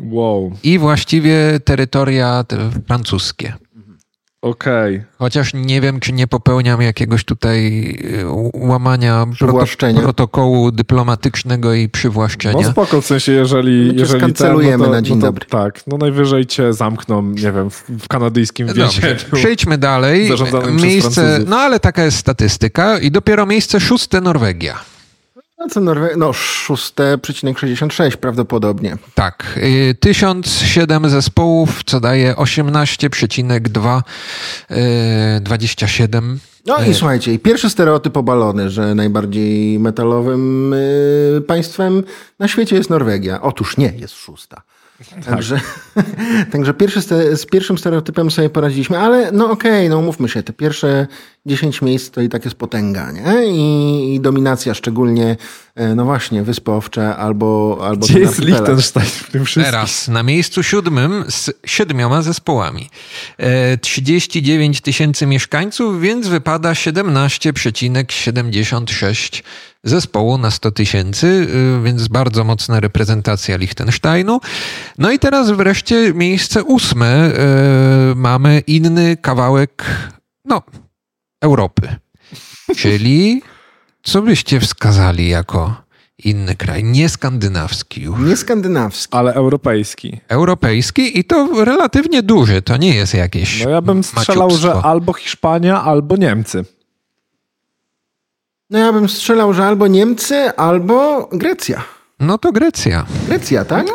[0.00, 3.52] Wow, I właściwie terytoria te francuskie.
[4.42, 5.02] Okej.
[5.18, 7.88] Chociaż nie wiem, czy nie popełniam jakiegoś tutaj
[8.20, 9.64] e, łamania proto
[10.02, 12.62] protokołu dyplomatycznego i przywłaszczenia.
[12.62, 13.90] No spoko, w sensie jeżeli...
[13.90, 15.46] Cię jeżeli skancelujemy ten, no to, na dzień no to, dobry.
[15.46, 19.16] Tak, no najwyżej cię zamkną, nie wiem, w, w kanadyjskim więzieniu.
[19.32, 20.30] przejdźmy dalej.
[20.70, 22.98] Miejsce, no ale taka jest statystyka.
[22.98, 24.91] I dopiero miejsce szóste Norwegia.
[25.62, 26.10] No co Norwe...
[26.16, 28.96] No 6,66 prawdopodobnie.
[29.14, 29.58] Tak,
[29.90, 34.02] y, 1007 zespołów, co daje 18,2
[34.70, 36.38] y, 27.
[36.66, 42.02] No i słuchajcie, i pierwszy stereotyp obalony, że najbardziej metalowym y, państwem
[42.38, 43.42] na świecie jest Norwegia.
[43.42, 44.62] Otóż nie, jest szósta.
[45.26, 45.60] Także,
[46.52, 47.00] także pierwszy
[47.36, 51.06] z pierwszym stereotypem sobie poradziliśmy, ale no okej, no umówmy się, te pierwsze
[51.46, 53.46] 10 miejsc to i tak jest potęga, nie?
[53.46, 55.36] I, i dominacja szczególnie,
[55.74, 58.38] e, no właśnie, Wyspy Owcze albo, albo Gdzie jest.
[58.38, 59.72] Liechtenstein w tym wszystkim?
[59.72, 62.90] Teraz na miejscu siódmym z siedmioma zespołami.
[63.38, 69.42] E, 39 tysięcy mieszkańców, więc wypada 17,76
[69.84, 74.40] zespołu na 100 tysięcy, y, więc bardzo mocna reprezentacja Liechtensteinu.
[74.98, 77.32] No i teraz wreszcie miejsce ósme.
[78.12, 79.84] y, Mamy inny kawałek,
[80.44, 80.62] no,
[81.42, 81.96] Europy.
[82.76, 83.42] Czyli
[84.02, 85.82] co byście wskazali jako
[86.24, 88.18] inny kraj, nie skandynawski już?
[88.20, 89.16] Nie skandynawski.
[89.16, 90.20] Ale europejski.
[90.28, 95.12] Europejski i to relatywnie duży, to nie jest jakieś No ja bym strzelał, że albo
[95.12, 96.64] Hiszpania, albo Niemcy.
[98.70, 101.84] No ja bym strzelał, że albo Niemcy, albo Grecja.
[102.22, 103.06] No to Grecja.
[103.28, 103.86] Grecja, tak?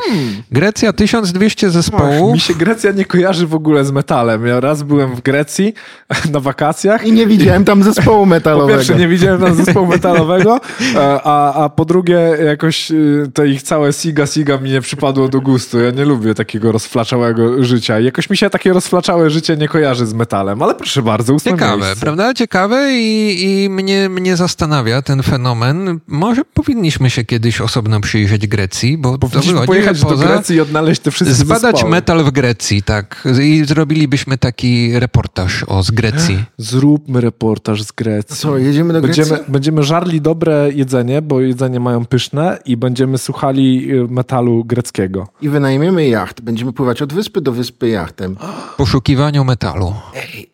[0.51, 2.33] Grecja 1200 Ach, zespołów.
[2.33, 4.45] mi się Grecja nie kojarzy w ogóle z metalem.
[4.47, 5.73] Ja raz byłem w Grecji
[6.33, 7.07] na wakacjach.
[7.07, 8.77] I nie widziałem tam zespołu Po metalowego.
[8.77, 10.59] pierwsze, nie widziałem tam zespołu metalowego,
[11.23, 15.41] a, a po drugie, jakoś y, to ich całe siga siga mi nie przypadło do
[15.41, 15.79] gustu.
[15.79, 17.99] Ja nie lubię takiego rozflaczałego życia.
[17.99, 21.77] Jakoś mi się takie rozflaczałe życie nie kojarzy z metalem, ale proszę bardzo, ósme Ciekawe,
[21.77, 22.01] miejsce.
[22.01, 22.33] prawda?
[22.33, 25.99] Ciekawe i, i mnie, mnie zastanawia ten fenomen.
[26.07, 30.25] Może powinniśmy się kiedyś osobno przyjrzeć Grecji, bo to Powinniśmy pojechać do poza...
[30.27, 31.91] Grecji i odnaleźć te wszystkie Zbadać zespoły.
[31.91, 33.27] metal w Grecji, tak.
[33.43, 36.43] I zrobilibyśmy taki reportaż o z Grecji.
[36.57, 38.35] Zróbmy reportaż z Grecji.
[38.35, 39.23] Co, jedziemy do Grecji?
[39.23, 45.27] Będziemy, będziemy żarli dobre jedzenie, bo jedzenie mają pyszne i będziemy słuchali y, metalu greckiego.
[45.41, 46.41] I wynajmiemy jacht.
[46.41, 48.35] Będziemy pływać od wyspy do wyspy jachtem.
[48.73, 49.93] W poszukiwaniu metalu.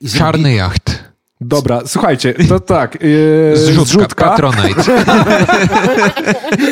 [0.04, 1.03] Zrobi- Czarny jacht.
[1.46, 2.98] Dobra, słuchajcie, to tak.
[3.02, 4.30] Yy, Zrzutka, zrzutka.
[4.30, 4.82] Patronite.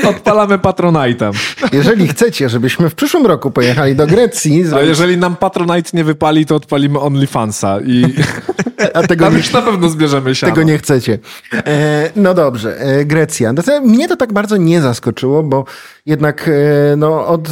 [0.10, 1.32] Odpalamy Patronite'em.
[1.72, 6.04] Jeżeli chcecie, żebyśmy w przyszłym roku pojechali do Grecji, A zrobić, jeżeli nam Patronite nie
[6.04, 8.06] wypali, to odpalimy OnlyFansa i
[8.94, 10.54] a tego tam nie, już na pewno zbierzemy siano.
[10.56, 11.20] tego nie chcecie.
[11.54, 13.54] E, no dobrze, e, Grecja.
[13.54, 15.66] No mnie to tak bardzo nie zaskoczyło, bo
[16.06, 17.50] jednak e, no, od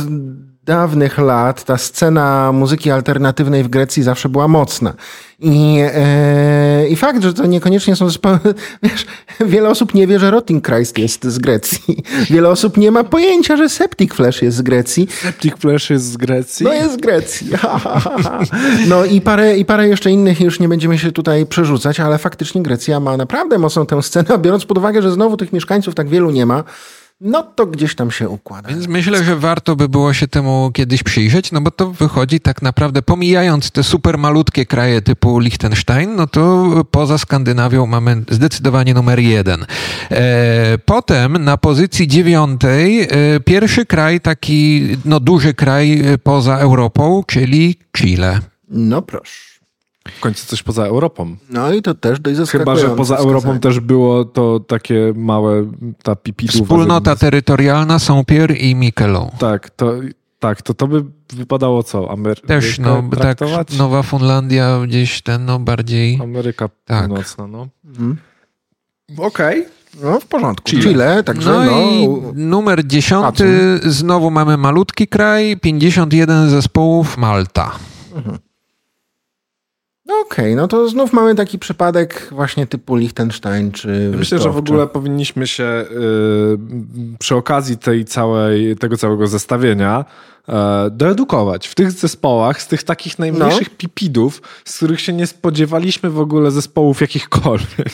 [0.69, 4.93] dawnych lat ta scena muzyki alternatywnej w Grecji zawsze była mocna.
[5.39, 8.39] I, e, I fakt, że to niekoniecznie są zespoły,
[8.83, 9.05] wiesz,
[9.39, 12.03] wiele osób nie wie, że Rotting Christ jest z Grecji.
[12.31, 15.07] Wiele osób nie ma pojęcia, że Septic Flesh jest z Grecji.
[15.21, 16.63] Septic Flash jest z Grecji.
[16.63, 17.47] No jest z Grecji.
[18.87, 22.63] No i parę, i parę jeszcze innych już nie będziemy się tutaj przerzucać, ale faktycznie
[22.63, 26.31] Grecja ma naprawdę mocną tę scenę, biorąc pod uwagę, że znowu tych mieszkańców tak wielu
[26.31, 26.63] nie ma,
[27.21, 28.69] no to gdzieś tam się układa.
[28.69, 32.61] Więc myślę, że warto by było się temu kiedyś przyjrzeć, no bo to wychodzi tak
[32.61, 39.19] naprawdę, pomijając te super malutkie kraje typu Liechtenstein, no to poza Skandynawią mamy zdecydowanie numer
[39.19, 39.65] jeden.
[40.11, 43.07] E, potem na pozycji dziewiątej e,
[43.45, 48.39] pierwszy kraj, taki no duży kraj e, poza Europą, czyli Chile.
[48.69, 49.58] No proszę.
[50.07, 51.35] W końcu coś poza Europą.
[51.49, 53.35] No i to też dość Chyba, zaskakujące że poza wskazanie.
[53.35, 55.71] Europą też było to takie małe,
[56.03, 56.63] ta pipidówa.
[56.63, 59.29] Wspólnota terytorialna Saint-Pierre i Miquelon.
[59.39, 59.93] Tak, to,
[60.39, 62.11] tak, to to by wypadało co?
[62.11, 63.37] Amerykę Też, no tak?
[63.77, 66.19] Nowa Fundlandia gdzieś ten, no bardziej...
[66.23, 67.07] Ameryka Tak.
[67.07, 67.67] Północna, no.
[67.85, 68.17] Mhm.
[69.17, 69.65] Okej,
[70.03, 70.69] No w porządku.
[70.69, 70.83] Chile.
[70.83, 77.71] Chile, także No, no, i numer dziesiąty, znowu mamy malutki kraj, 51 zespołów, Malta.
[80.09, 84.57] No okej, no to znów mamy taki przypadek właśnie typu Liechtenstein czy Myślę, że w
[84.57, 85.87] ogóle powinniśmy się y,
[87.19, 90.05] przy okazji tej całej, tego całego zestawienia
[90.91, 96.19] doedukować w tych zespołach, z tych takich najmniejszych pipidów, z których się nie spodziewaliśmy w
[96.19, 97.89] ogóle zespołów jakichkolwiek.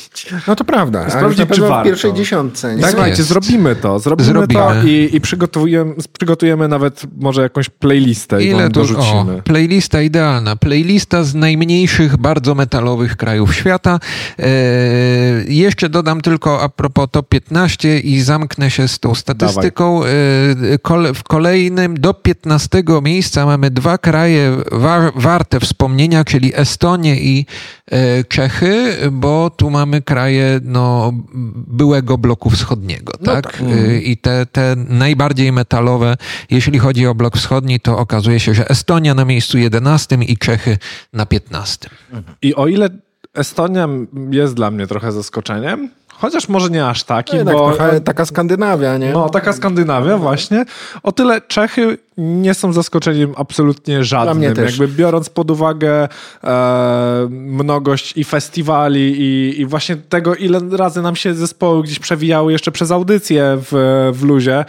[0.48, 1.86] No to prawda, Sprawdzić, czy w warto.
[1.90, 2.76] pierwszej dziesiątce.
[2.76, 2.82] Nie?
[2.82, 4.00] Tak, słuchajcie, zrobimy to.
[4.00, 4.92] Zrobimy, to Zrobimy.
[4.92, 8.82] i, i przygotujemy, przygotujemy nawet może jakąś playlistę i Ile wam to?
[8.82, 9.42] O, dorzucimy.
[9.42, 10.56] playlista idealna.
[10.56, 14.00] Playlista z najmniejszych, bardzo metalowych krajów świata.
[14.40, 14.46] E,
[15.48, 20.04] jeszcze dodam tylko a propos top 15 i zamknę się z tą statystyką.
[20.04, 20.08] E,
[20.82, 22.45] kole, w kolejnym do 15
[23.02, 27.46] miejsca mamy dwa kraje wa, warte wspomnienia, czyli Estonię i
[27.92, 31.14] e, Czechy, bo tu mamy kraje no,
[31.68, 33.14] byłego bloku wschodniego.
[33.22, 33.44] No tak?
[33.44, 33.62] tak.
[33.62, 36.18] E, I te, te najbardziej metalowe,
[36.50, 40.78] jeśli chodzi o blok wschodni, to okazuje się, że Estonia na miejscu 11 i Czechy
[41.14, 41.90] na 15.
[42.42, 42.90] I o ile
[43.34, 43.88] Estonia
[44.32, 47.72] jest dla mnie trochę zaskoczeniem, chociaż może nie aż takim, Jednak bo...
[47.72, 49.12] trochę taka Skandynawia, nie?
[49.12, 50.66] No, taka Skandynawia właśnie.
[51.04, 54.38] O tyle Czechy nie są zaskoczeniem absolutnie żadnym.
[54.38, 54.80] mnie też.
[54.80, 56.08] Jakby biorąc pod uwagę
[56.44, 62.52] e, mnogość i festiwali i, i właśnie tego, ile razy nam się zespoły gdzieś przewijały
[62.52, 64.66] jeszcze przez audycję w, w luzie, e,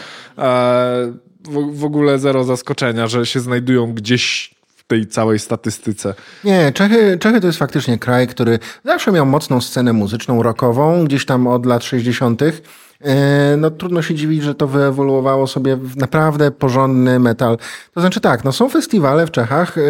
[1.49, 4.56] w, w ogóle zero zaskoczenia, że się znajdują gdzieś
[4.87, 6.14] tej całej statystyce.
[6.44, 11.27] Nie, Czechy, Czechy to jest faktycznie kraj, który zawsze miał mocną scenę muzyczną, rockową, gdzieś
[11.27, 12.42] tam od lat 60.
[12.42, 17.59] E, No trudno się dziwić, że to wyewoluowało sobie w naprawdę porządny metal.
[17.94, 19.83] To znaczy tak, no są festiwale w Czechach, e,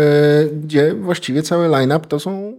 [0.63, 2.53] gdzie właściwie cały line-up to są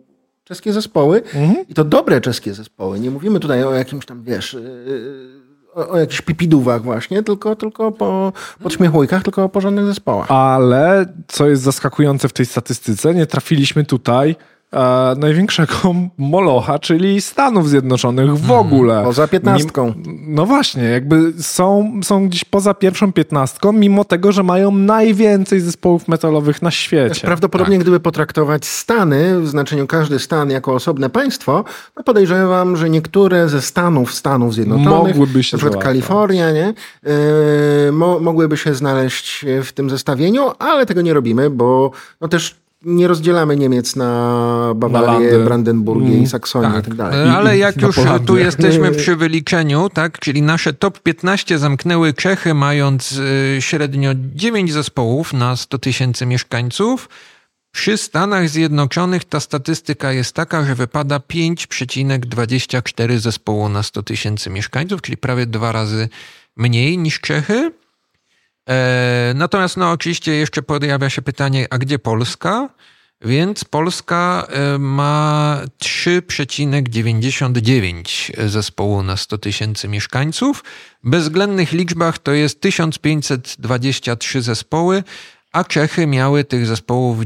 [0.43, 1.21] czeskie zespoły
[1.69, 2.99] i to dobre czeskie zespoły.
[2.99, 4.59] Nie mówimy tutaj o jakimś tam, wiesz, e,
[5.77, 10.31] o, o jakichś pipidówach właśnie, tylko, tylko po podśmiechujkach, tylko o porządnych zespołach.
[10.31, 14.35] Ale co jest zaskakujące w tej statystyce, nie trafiliśmy tutaj
[14.73, 19.03] e, największego molocha, czyli Stanów Zjednoczonych w ogóle.
[19.03, 19.93] Poza piętnastką.
[20.27, 26.07] No właśnie, jakby są, są gdzieś poza pierwszą piętnastką, mimo tego, że mają najwięcej zespołów
[26.07, 27.27] metalowych na świecie.
[27.27, 31.63] Prawdopodobnie, gdyby potraktować Stany, w znaczeniu każdy stan jako osobne państwo,
[31.97, 35.83] no podejrzewam, że niektóre ze stanów Stanów Zjednoczonych, Mogłyby się na przykład.
[35.83, 41.91] Kalifornia, nie, yy, mo, mogłyby się znaleźć w tym zestawieniu, ale tego nie robimy, bo
[42.21, 45.39] no też nie rozdzielamy Niemiec na Bawarię.
[45.39, 47.29] Brandenburgię i Saksonię i tak dalej.
[47.29, 52.53] E, Ale jak już tu jesteśmy przy wyliczeniu, tak, czyli nasze top 15 zamknęły Czechy,
[52.53, 57.09] mając y, średnio 9 zespołów na 100 tysięcy mieszkańców.
[57.71, 65.01] Przy Stanach Zjednoczonych ta statystyka jest taka, że wypada 5,24 zespołu na 100 tysięcy mieszkańców,
[65.01, 66.09] czyli prawie dwa razy
[66.55, 67.71] mniej niż Czechy.
[68.67, 72.69] E, natomiast no oczywiście jeszcze pojawia się pytanie, a gdzie Polska?
[73.21, 80.63] Więc Polska e, ma 3,99 zespołu na 100 tysięcy mieszkańców.
[81.03, 85.03] W bezwzględnych liczbach to jest 1523 zespoły,
[85.51, 87.25] a Czechy miały tych zespołów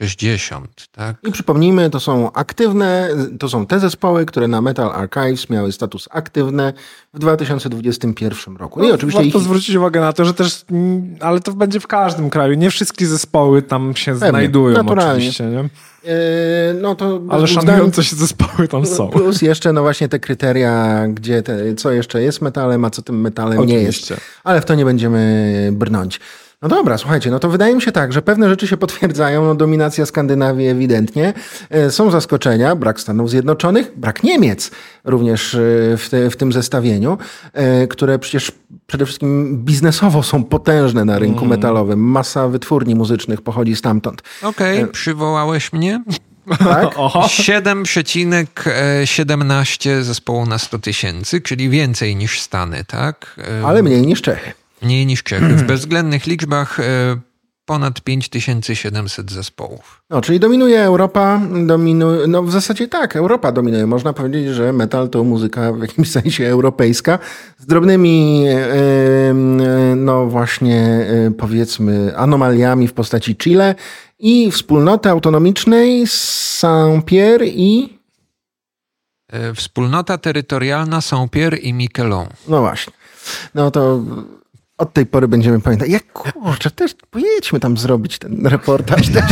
[0.00, 0.88] 960.
[0.92, 1.16] Tak?
[1.28, 6.08] I przypomnijmy, to są aktywne, to są te zespoły, które na Metal Archives miały status
[6.10, 6.72] aktywne
[7.14, 8.80] w 2021 roku.
[8.80, 11.80] No i oczywiście Warto ich, zwrócić uwagę na to, że też, mm, ale to będzie
[11.80, 12.54] w każdym kraju.
[12.54, 15.12] Nie wszystkie zespoły tam się znajdują naturalnie.
[15.12, 15.68] oczywiście, nie?
[16.04, 19.08] Yy, no to ale szanujące się zespoły tam są.
[19.16, 23.20] Plus jeszcze no właśnie te kryteria, gdzie te, co jeszcze jest metalem, a co tym
[23.20, 23.98] metalem nie jest.
[23.98, 24.16] Oczywiście.
[24.44, 26.20] Ale w to nie będziemy brnąć.
[26.68, 29.44] No dobra, słuchajcie, no to wydaje mi się tak, że pewne rzeczy się potwierdzają.
[29.44, 31.32] No dominacja Skandynawii ewidentnie.
[31.70, 34.70] E, Są zaskoczenia, brak Stanów Zjednoczonych, brak Niemiec
[35.04, 35.58] również e,
[35.96, 37.18] w, te, w tym zestawieniu,
[37.52, 38.52] e, które przecież
[38.86, 41.50] przede wszystkim biznesowo są potężne na rynku Mm.
[41.50, 42.00] metalowym.
[42.00, 44.22] Masa wytwórni muzycznych pochodzi stamtąd.
[44.42, 46.02] Okej, przywołałeś mnie.
[46.58, 46.88] Tak?
[46.98, 47.20] Oho.
[47.20, 53.40] 7,17 zespołu na 100 tysięcy, czyli więcej niż Stany, tak?
[53.64, 54.52] Ale mniej niż Czechy.
[54.82, 55.48] Mniej niż Czechy.
[55.48, 57.16] W bezwzględnych liczbach e,
[57.66, 60.02] ponad 5700 zespołów.
[60.10, 63.86] No, czyli dominuje Europa, dominuje, no w zasadzie tak, Europa dominuje.
[63.86, 67.18] Można powiedzieć, że metal to muzyka w jakimś sensie europejska,
[67.58, 69.34] z drobnymi, e,
[69.96, 73.74] no właśnie, e, powiedzmy, anomaliami w postaci Chile
[74.18, 77.96] i wspólnoty autonomicznej Saint-Pierre i,
[79.54, 82.26] Wspólnota terytorialna Saint-Pierre i Miquelon.
[82.48, 82.92] no właśnie,
[83.54, 84.00] no to
[84.78, 85.88] od tej pory będziemy pamiętać.
[85.88, 89.08] Jak kurczę, też pojedźmy tam zrobić ten reportaż.
[89.08, 89.24] Też,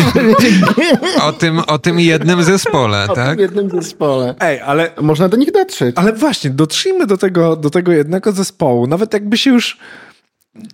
[1.23, 3.29] o, tym, o tym jednym zespole, o tak?
[3.29, 4.35] O tym jednym zespole.
[4.41, 4.91] Ej, ale...
[5.01, 5.97] Można do nich dotrzeć.
[5.99, 8.87] Ale właśnie, dotrzyjmy do tego, do tego jednego zespołu.
[8.87, 9.79] Nawet jakby się już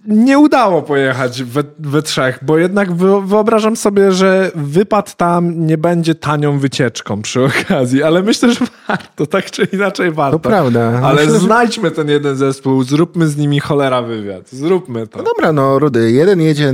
[0.07, 2.93] nie udało pojechać we, we trzech, bo jednak
[3.27, 9.27] wyobrażam sobie, że wypad tam nie będzie tanią wycieczką przy okazji, ale myślę, że warto,
[9.27, 10.39] tak czy inaczej warto.
[10.39, 11.01] To prawda.
[11.03, 11.95] Ale myślę, znajdźmy że...
[11.95, 14.49] ten jeden zespół, zróbmy z nimi cholera wywiad.
[14.51, 15.19] Zróbmy to.
[15.19, 16.73] No dobra, no Rudy, jeden jedzie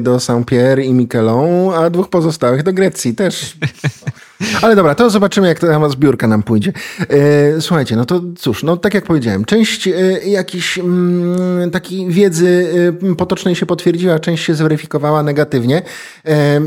[0.00, 3.56] do Saint-Pierre i Miquelon, a dwóch pozostałych do Grecji też.
[4.62, 6.72] Ale dobra, to zobaczymy, jak ta zbiórka nam pójdzie.
[7.00, 9.92] E, słuchajcie, no to cóż, no tak jak powiedziałem, część e,
[10.26, 12.68] jakiejś mm, takiej wiedzy
[13.02, 15.82] e, potocznej się potwierdziła, część się zweryfikowała negatywnie.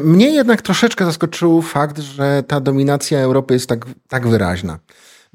[0.03, 4.79] Mnie jednak troszeczkę zaskoczył fakt, że ta dominacja Europy jest tak, tak wyraźna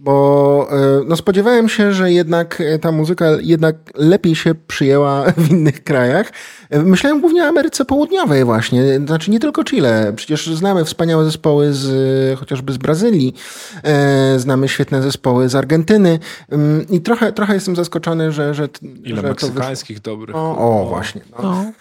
[0.03, 5.51] bo e, no, spodziewałem się, że jednak e, ta muzyka jednak lepiej się przyjęła w
[5.51, 6.33] innych krajach.
[6.71, 10.12] E, myślałem głównie o Ameryce Południowej właśnie, znaczy nie tylko Chile.
[10.17, 13.35] Przecież znamy wspaniałe zespoły z, chociażby z Brazylii,
[14.37, 16.19] znamy świetne zespoły z Argentyny
[16.51, 18.55] mm, i trochę, trochę jestem zaskoczony, że...
[18.55, 18.69] że
[19.05, 20.37] Ile że meksykańskich dobrych.
[20.37, 21.21] O, o właśnie.
[21.31, 21.43] No.
[21.43, 21.73] No.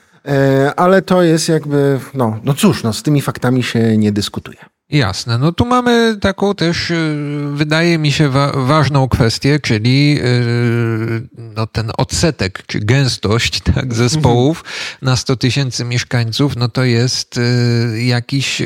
[0.76, 4.71] Ale to jest jakby, no, no cóż, no, z tymi faktami się nie dyskutuje.
[4.92, 5.38] Jasne.
[5.38, 7.16] No tu mamy taką też, y,
[7.54, 14.64] wydaje mi się, wa ważną kwestię, czyli y, no, ten odsetek, czy gęstość tak, zespołów
[15.02, 18.62] na 100 tysięcy mieszkańców, no to jest y, jakiś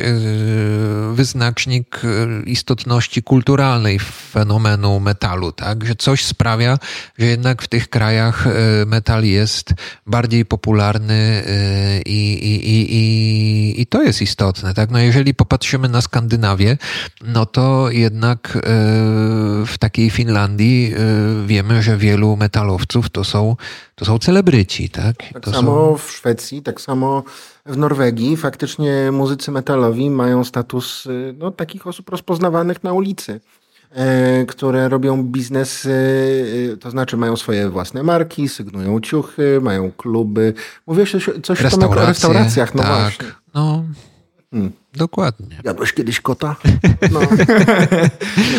[1.14, 2.02] wyznacznik
[2.46, 4.00] istotności kulturalnej
[4.32, 5.86] fenomenu metalu, tak?
[5.86, 6.80] Że coś sprawia,
[7.18, 8.48] że jednak w tych krajach
[8.86, 9.74] metal jest
[10.08, 11.44] bardziej popularny
[12.06, 14.92] i, i, i, i, to jest istotne, tak?
[14.92, 16.78] No jeżeli popatrzymy na Skandynawię,
[17.22, 18.62] no to jednak e,
[19.66, 23.56] w takiej Finlandii e, wiemy, że wielu metalowców to są,
[23.96, 25.16] to są celebryci, tak?
[25.34, 25.98] Tak to samo są...
[25.98, 27.24] w Szwecji, tak samo
[27.66, 28.38] w Norwegii.
[28.38, 33.40] Faktycznie muzycy metalowi mają status e, no, takich osób rozpoznawanych na ulicy
[34.48, 35.88] które robią biznes,
[36.80, 40.54] to znaczy mają swoje własne marki, sygnują ciuchy, mają kluby.
[40.88, 43.28] Mówiłeś coś, coś o restauracjach, no tak, właśnie.
[43.54, 43.84] No.
[44.56, 44.72] Hmm.
[44.94, 45.62] Dokładnie.
[45.64, 46.56] Jadłeś kiedyś kota?
[47.12, 47.20] No.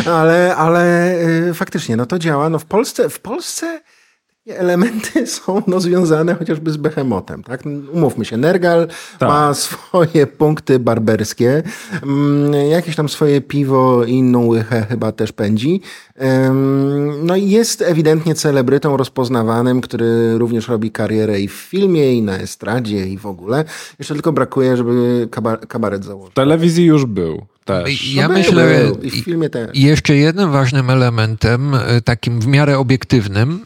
[0.19, 1.15] ale, ale
[1.49, 2.49] y, faktycznie, no to działa.
[2.49, 3.81] No w Polsce, w Polsce
[4.55, 7.43] elementy są no, związane chociażby z Behemotem.
[7.43, 7.63] Tak?
[7.93, 9.29] Umówmy się, Nergal tak.
[9.29, 11.63] ma swoje punkty barberskie,
[12.03, 15.81] mm, jakieś tam swoje piwo i inną łychę chyba też pędzi.
[17.23, 22.39] No i jest ewidentnie celebrytą rozpoznawanym, który również robi karierę i w filmie, i na
[22.39, 23.65] estradzie, i w ogóle.
[23.99, 25.29] Jeszcze tylko brakuje, żeby
[25.69, 26.31] kabaret założył.
[26.31, 27.47] W telewizji już był.
[27.65, 28.15] Też.
[28.15, 29.71] Ja no myślę, był, i w filmie też.
[29.75, 33.61] jeszcze jednym ważnym elementem, e, takim w miarę obiektywnym,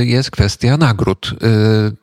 [0.00, 1.30] jest kwestia nagród.
[1.30, 1.36] E,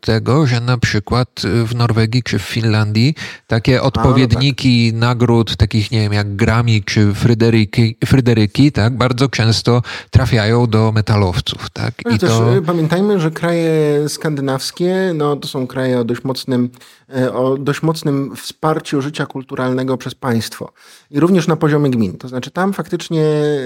[0.01, 1.29] tego, że na przykład
[1.65, 3.15] w Norwegii czy w Finlandii
[3.47, 5.09] takie odpowiedniki A, no tak.
[5.09, 11.69] nagród, takich nie wiem, jak Grammy czy Fryderyki, Fryderyki tak, bardzo często trafiają do metalowców.
[11.69, 11.93] Tak?
[12.11, 12.47] I też to...
[12.65, 16.69] pamiętajmy, że kraje skandynawskie no, to są kraje o dość mocnym
[17.15, 20.71] E, o dość mocnym wsparciu życia kulturalnego przez państwo.
[21.11, 22.17] I również na poziomie gmin.
[22.17, 23.59] To znaczy tam faktycznie, e,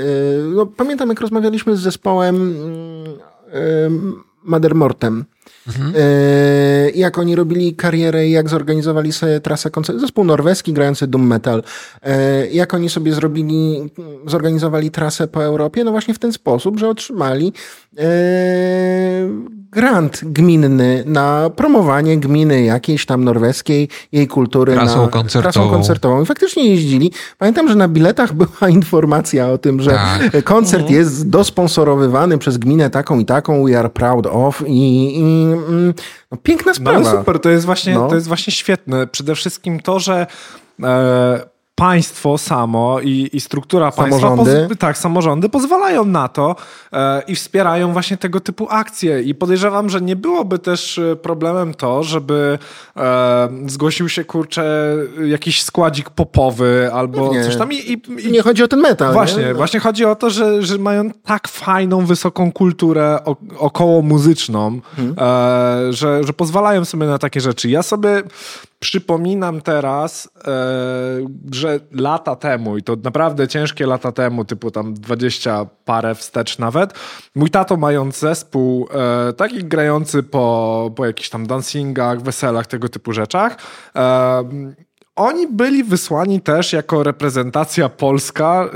[0.55, 3.34] no, pamiętam jak rozmawialiśmy z zespołem mm, e,
[4.43, 5.25] Madermortem,
[5.67, 5.93] Mhm.
[6.95, 10.01] jak oni robili karierę jak zorganizowali sobie trasę koncertową.
[10.05, 11.63] Zespół norweski grający doom metal.
[12.51, 13.89] jak oni sobie zrobili,
[14.25, 15.83] zorganizowali trasę po Europie?
[15.83, 17.53] No właśnie w ten sposób, że otrzymali
[19.75, 24.73] grant gminny na promowanie gminy jakiejś tam norweskiej, jej kultury.
[24.73, 25.51] Trasą na, koncertową.
[25.53, 26.21] Trasą koncertową.
[26.23, 27.11] I faktycznie jeździli.
[27.37, 30.43] Pamiętam, że na biletach była informacja o tym, że tak.
[30.43, 30.99] koncert mhm.
[30.99, 35.93] jest dosponsorowywany przez gminę taką i taką, we are proud of i, i mm,
[36.31, 36.99] no, piękna sprawa.
[36.99, 38.09] No super, to jest właśnie, no.
[38.09, 39.07] to jest właśnie świetne.
[39.07, 40.27] Przede wszystkim to, że
[40.83, 44.51] e, państwo samo i, i struktura samorządy.
[44.51, 46.55] państwa, tak, samorządy pozwalają na to
[46.93, 49.21] e, i wspierają właśnie tego typu akcje.
[49.21, 52.59] I podejrzewam, że nie byłoby też e, problemem to, żeby
[52.97, 57.43] e, zgłosił się, kurczę, jakiś składzik popowy albo Pewnie.
[57.43, 57.73] coś tam.
[57.73, 59.13] I, i, I, nie chodzi o ten metal.
[59.13, 59.53] Właśnie, nie?
[59.53, 63.19] właśnie chodzi o to, że, że mają tak fajną, wysoką kulturę
[63.57, 65.15] około muzyczną, hmm.
[65.19, 67.69] e, że, że pozwalają sobie na takie rzeczy.
[67.69, 68.23] Ja sobie
[68.85, 70.51] przypominam teraz, e,
[71.51, 76.93] że lata temu, i to naprawdę ciężkie lata temu, typu tam 20 parę wstecz nawet,
[77.35, 83.13] mój tato mając zespół e, taki grający po, po jakichś tam dancingach, weselach, tego typu
[83.13, 83.57] rzeczach,
[83.95, 84.43] e,
[85.15, 88.69] oni byli wysłani też jako reprezentacja polska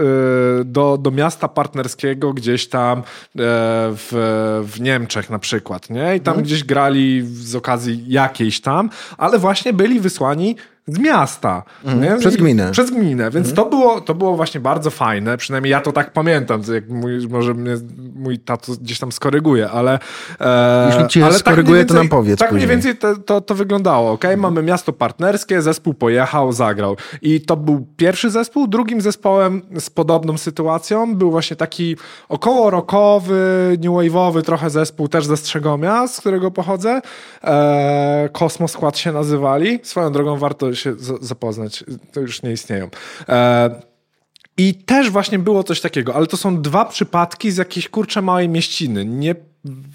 [0.62, 3.04] y, do, do miasta partnerskiego gdzieś tam e,
[3.36, 6.16] w, w Niemczech na przykład, nie?
[6.16, 6.44] I tam mhm.
[6.44, 10.56] gdzieś grali z okazji jakiejś tam, ale właśnie byli wysłani
[10.94, 11.64] z miasta.
[11.86, 12.72] Mm, przez gminę.
[12.72, 13.56] Przez gminę, więc mm.
[13.56, 17.54] to, było, to było właśnie bardzo fajne, przynajmniej ja to tak pamiętam, jak mój, może
[17.54, 17.76] mnie
[18.16, 20.00] mój tato gdzieś tam skoryguje, ale...
[20.40, 22.68] E, Jeśli cię ale tak skoryguje, tak więcej, to nam powiedz Tak później.
[22.68, 24.26] mniej więcej to, to, to wyglądało, ok?
[24.26, 24.40] Mm.
[24.40, 26.98] Mamy miasto partnerskie, zespół pojechał, zagrał.
[27.22, 31.96] I to był pierwszy zespół, drugim zespołem z podobną sytuacją był właśnie taki
[32.30, 37.02] około rockowy, new wave'owy trochę zespół, też ze Strzegomia, z którego pochodzę.
[37.44, 39.80] E, Kosmos Skład się nazywali.
[39.84, 41.84] Swoją drogą warto się zapoznać.
[42.12, 42.90] To już nie istnieją.
[43.30, 43.82] E,
[44.58, 48.50] I też właśnie było coś takiego, ale to są dwa przypadki z jakiejś kurcze małej
[48.50, 49.06] mieściny.
[49.06, 49.36] Nie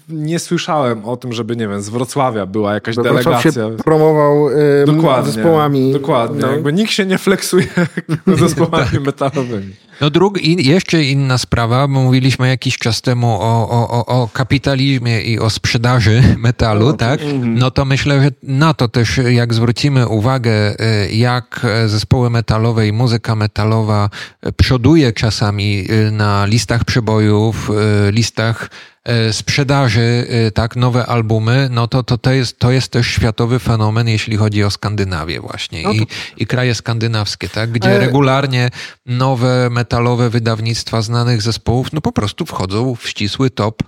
[0.09, 3.51] nie słyszałem o tym, żeby, nie wiem, z Wrocławia była jakaś Bo delegacja.
[3.51, 4.53] się promował y,
[4.85, 5.93] dokładnie, zespołami.
[5.93, 6.51] Dokładnie, no.
[6.51, 7.67] jakby nikt się nie flexuje
[8.37, 9.73] zespołami metalowymi.
[10.01, 15.21] No drug, i jeszcze inna sprawa, bo mówiliśmy jakiś czas temu o, o, o kapitalizmie
[15.21, 17.21] i o sprzedaży metalu, no, tak?
[17.21, 17.55] Mhm.
[17.57, 20.75] No to myślę, że na to też, jak zwrócimy uwagę,
[21.05, 24.09] y, jak zespoły metalowe i muzyka metalowa
[24.57, 27.71] przoduje czasami y, na listach przebojów,
[28.11, 28.69] listach
[29.05, 33.59] E, sprzedaży, e, tak, nowe albumy, no to, to, to, jest, to jest też światowy
[33.59, 35.95] fenomen, jeśli chodzi o Skandynawię właśnie no to...
[35.95, 38.69] I, i kraje skandynawskie, tak, gdzie regularnie
[39.05, 39.84] nowe metalowe
[40.29, 43.83] wydawnictwa znanych zespołów, no po prostu wchodzą w ścisły top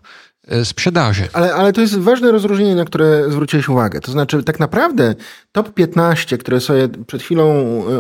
[0.48, 1.28] e, sprzedaży.
[1.34, 4.02] Ale, ale to jest ważne rozróżnienie, na które zwróciłeś uwagę.
[4.02, 5.16] To znaczy, tak naprawdę
[5.52, 7.45] top 15, które sobie przed chwilą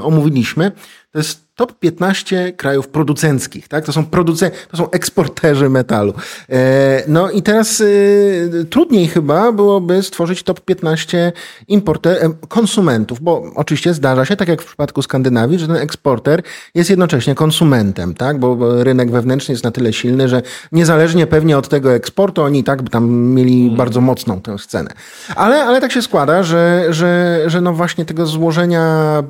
[0.03, 0.71] omówiliśmy,
[1.11, 3.85] to jest top 15 krajów producenckich, tak?
[3.85, 6.13] To są produce to są eksporterzy metalu.
[6.49, 11.31] E, no i teraz e, trudniej chyba byłoby stworzyć top 15
[11.67, 16.41] importer, konsumentów, bo oczywiście zdarza się, tak jak w przypadku Skandynawii, że ten eksporter
[16.75, 18.39] jest jednocześnie konsumentem, tak?
[18.39, 20.41] Bo, rynek wewnętrzny jest na tyle silny, że
[20.71, 23.77] niezależnie pewnie od tego eksportu, oni tak by tam mieli mm.
[23.77, 24.91] bardzo mocną tę scenę.
[25.35, 29.23] Ale, ale tak się składa, że, że, że no właśnie tego złożenia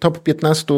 [0.00, 0.74] top 15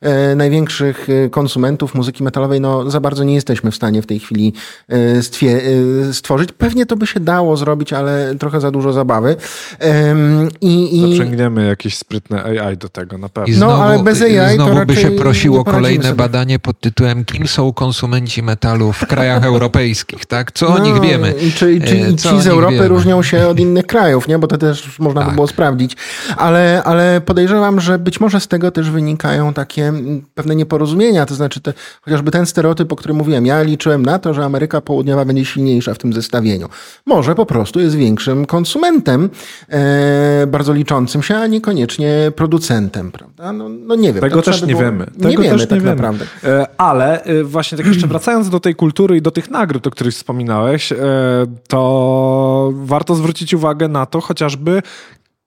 [0.00, 4.18] e, największych y, konsumentów muzyki metalowej, no za bardzo nie jesteśmy w stanie w tej
[4.18, 4.52] chwili
[4.92, 6.52] y, y, stworzyć.
[6.52, 9.36] Pewnie to by się dało zrobić, ale trochę za dużo zabawy.
[10.60, 11.00] I, i...
[11.00, 13.48] Zaprzęgniemy jakieś sprytne AI do tego na pewno.
[13.48, 16.16] I znowu, no, ale bez AI znowu to by się prosiło kolejne sobie.
[16.16, 20.52] badanie pod tytułem Kim są konsumenci metalu w krajach europejskich, tak?
[20.52, 21.34] Co no, o nich wiemy?
[21.42, 22.88] I czy, czy e, ci z Europy wiemy?
[22.88, 24.38] różnią się od innych krajów, nie?
[24.38, 25.30] Bo to też można tak.
[25.30, 25.96] by było sprawdzić.
[26.36, 29.92] Ale, ale podejrzewam, że być może z tego też wynikają takie
[30.34, 31.72] pewne nieporozumienia, to znaczy te,
[32.02, 35.94] chociażby ten stereotyp, o którym mówiłem, ja liczyłem na to, że Ameryka Południowa będzie silniejsza
[35.94, 36.68] w tym zestawieniu.
[37.06, 39.30] Może po prostu jest większym konsumentem,
[39.68, 43.52] e, bardzo liczącym się, a niekoniecznie producentem, prawda?
[43.52, 44.20] No, no nie wiem.
[44.20, 44.82] Tego też nie było...
[44.82, 45.06] wiemy.
[45.06, 45.90] Tego nie wiemy tak wiemy.
[45.90, 46.24] naprawdę.
[46.44, 49.90] E, ale e, właśnie tak jeszcze wracając do tej kultury i do tych nagród, o
[49.90, 50.96] których wspominałeś, e,
[51.68, 54.82] to warto zwrócić uwagę na to chociażby,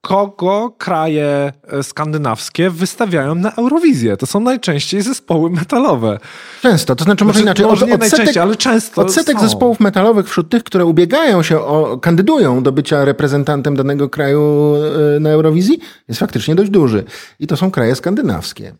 [0.02, 4.16] kogo kraje e, skandynawskie wystawiają na Eurowizję.
[4.16, 6.18] To są najczęściej zespoły metalowe.
[6.62, 7.66] Często, to znaczy może znaczy, inaczej.
[7.66, 9.42] Może nie odsetek, najczęściej, ale często Odsetek są.
[9.42, 14.74] zespołów metalowych wśród tych, które ubiegają się o, kandydują do bycia reprezentantem danego kraju
[15.16, 15.78] e, na Eurowizji
[16.08, 17.04] jest faktycznie dość duży.
[17.40, 18.74] I to są kraje skandynawskie.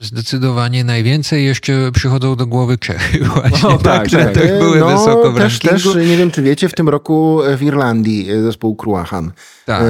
[0.00, 4.58] Zdecydowanie najwięcej jeszcze przychodzą do głowy Czechy właśnie, no, tak, tak, tak.
[4.58, 8.28] były no, wysoko w też, też, nie wiem czy wiecie, w tym roku w Irlandii
[8.42, 9.32] zespół Kruachan
[9.66, 9.84] tak.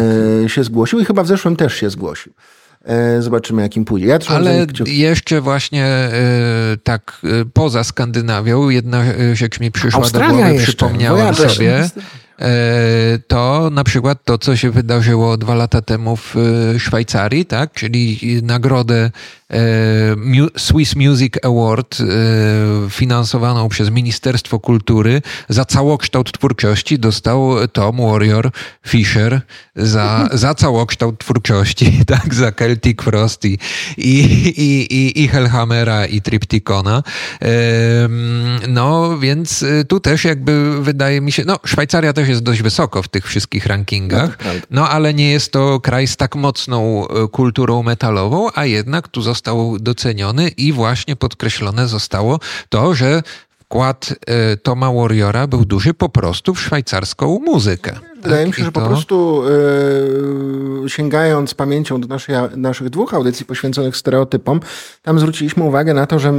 [0.44, 2.32] e, się zgłosił i chyba w zeszłym też się zgłosił.
[2.84, 4.06] E, zobaczymy, jakim pójdzie.
[4.06, 6.10] Ja Ale jeszcze właśnie e,
[6.84, 10.66] tak e, poza Skandynawią jedna rzecz mi przyszła Australia do głowy, jeszcze.
[10.66, 11.88] przypomniałem sobie.
[13.26, 16.34] To na przykład to, co się wydarzyło dwa lata temu w
[16.78, 17.72] Szwajcarii, tak?
[17.72, 19.10] czyli nagrodę E,
[20.56, 22.04] Swiss Music Award e,
[22.90, 28.50] finansowaną przez Ministerstwo Kultury za całokształt twórczości dostał Tom Warrior
[28.86, 29.42] Fisher
[29.76, 33.58] za, za całokształt twórczości, tak, za Celtic Frost i,
[33.98, 34.20] i,
[34.56, 37.02] i, i Hellhammera i Tripticona.
[38.68, 43.08] No, więc tu też jakby wydaje mi się, no Szwajcaria też jest dość wysoko w
[43.08, 47.82] tych wszystkich rankingach, no, no ale nie jest to kraj z tak mocną e, kulturą
[47.82, 53.22] metalową, a jednak tu został został doceniony i właśnie podkreślone zostało to, że
[53.58, 54.14] wkład
[54.52, 57.92] y, Toma Warriora był duży po prostu w szwajcarską muzykę.
[58.22, 58.46] Wydaje tak?
[58.46, 58.80] mi się, że to...
[58.80, 59.42] po prostu
[60.84, 64.60] y, sięgając pamięcią do naszej, naszych dwóch audycji poświęconych stereotypom,
[65.02, 66.32] tam zwróciliśmy uwagę na to, że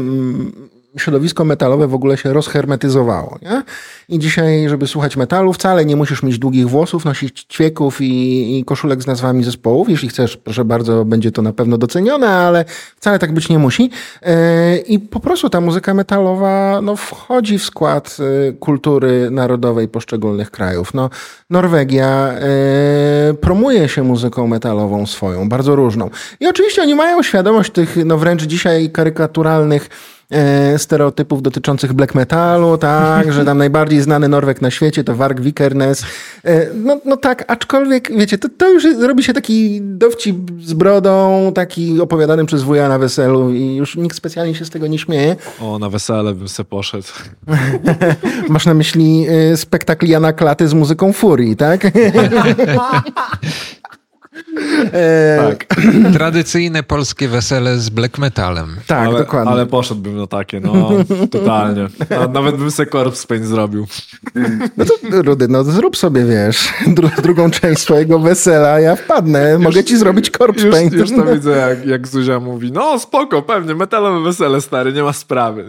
[0.97, 3.39] środowisko metalowe w ogóle się rozhermetyzowało.
[3.41, 3.63] Nie?
[4.09, 8.65] I dzisiaj, żeby słuchać metalu, wcale nie musisz mieć długich włosów, nosić ćwieków i, i
[8.65, 9.89] koszulek z nazwami zespołów.
[9.89, 12.65] Jeśli chcesz, proszę bardzo, będzie to na pewno docenione, ale
[12.95, 13.89] wcale tak być nie musi.
[14.21, 18.17] E, I po prostu ta muzyka metalowa no, wchodzi w skład
[18.49, 20.93] e, kultury narodowej poszczególnych krajów.
[20.93, 21.09] No,
[21.49, 26.09] Norwegia e, promuje się muzyką metalową swoją, bardzo różną.
[26.39, 29.89] I oczywiście oni mają świadomość tych, no wręcz dzisiaj karykaturalnych
[30.77, 36.05] stereotypów dotyczących black metalu, tak, że tam najbardziej znany Norweg na świecie to Warg Vikernes.
[36.43, 41.51] E, no, no tak, aczkolwiek, wiecie, to, to już robi się taki dowcip z brodą,
[41.55, 45.35] taki opowiadany przez wuja na weselu i już nikt specjalnie się z tego nie śmieje.
[45.61, 47.07] O, na wesele bym se poszedł.
[48.49, 51.81] Masz na myśli e, spektakl Jana Klaty z muzyką Furii, tak?
[55.37, 55.65] tak.
[56.13, 58.75] Tradycyjne polskie wesele z black metalem.
[58.87, 59.51] Tak, ale, dokładnie.
[59.51, 60.89] Ale poszedłbym na takie, no
[61.31, 61.87] totalnie.
[62.33, 63.87] Nawet bym sobie Corpse Paint zrobił.
[64.77, 69.61] No to Rudy, no zrób sobie, wiesz, dru drugą część swojego wesela, ja wpadnę, już,
[69.63, 70.93] mogę ci zrobić Corpse już, Paint.
[70.93, 75.13] Już to widzę, jak, jak Zuzia mówi, no spoko, pewnie, metalowe wesele, stary, nie ma
[75.13, 75.65] sprawy.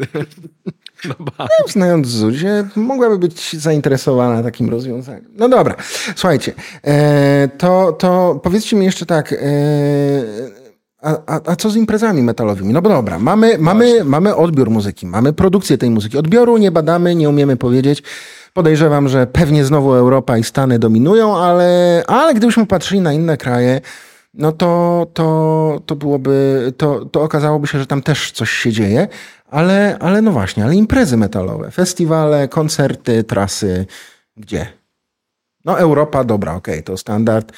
[1.08, 5.24] No, no, znając Zuzię, mogłaby być zainteresowana takim rozwiązaniem.
[5.36, 5.74] No dobra,
[6.16, 6.52] słuchajcie,
[6.84, 9.36] e, to, to powiedzcie mi jeszcze tak, e,
[11.02, 12.72] a, a, a, co z imprezami metalowymi?
[12.72, 16.18] No bo dobra, mamy, mamy, mamy odbiór muzyki, mamy produkcję tej muzyki.
[16.18, 18.02] Odbioru nie badamy, nie umiemy powiedzieć.
[18.52, 23.80] Podejrzewam, że pewnie znowu Europa i Stany dominują, ale, ale gdybyśmy patrzyli na inne kraje,
[24.34, 29.08] no to, to, to byłoby, to, to okazałoby się, że tam też coś się dzieje.
[29.52, 33.86] Ale, ale no właśnie, ale imprezy metalowe, festiwale, koncerty, trasy,
[34.36, 34.66] gdzie?
[35.64, 37.52] No Europa, dobra, okej, okay, to standard.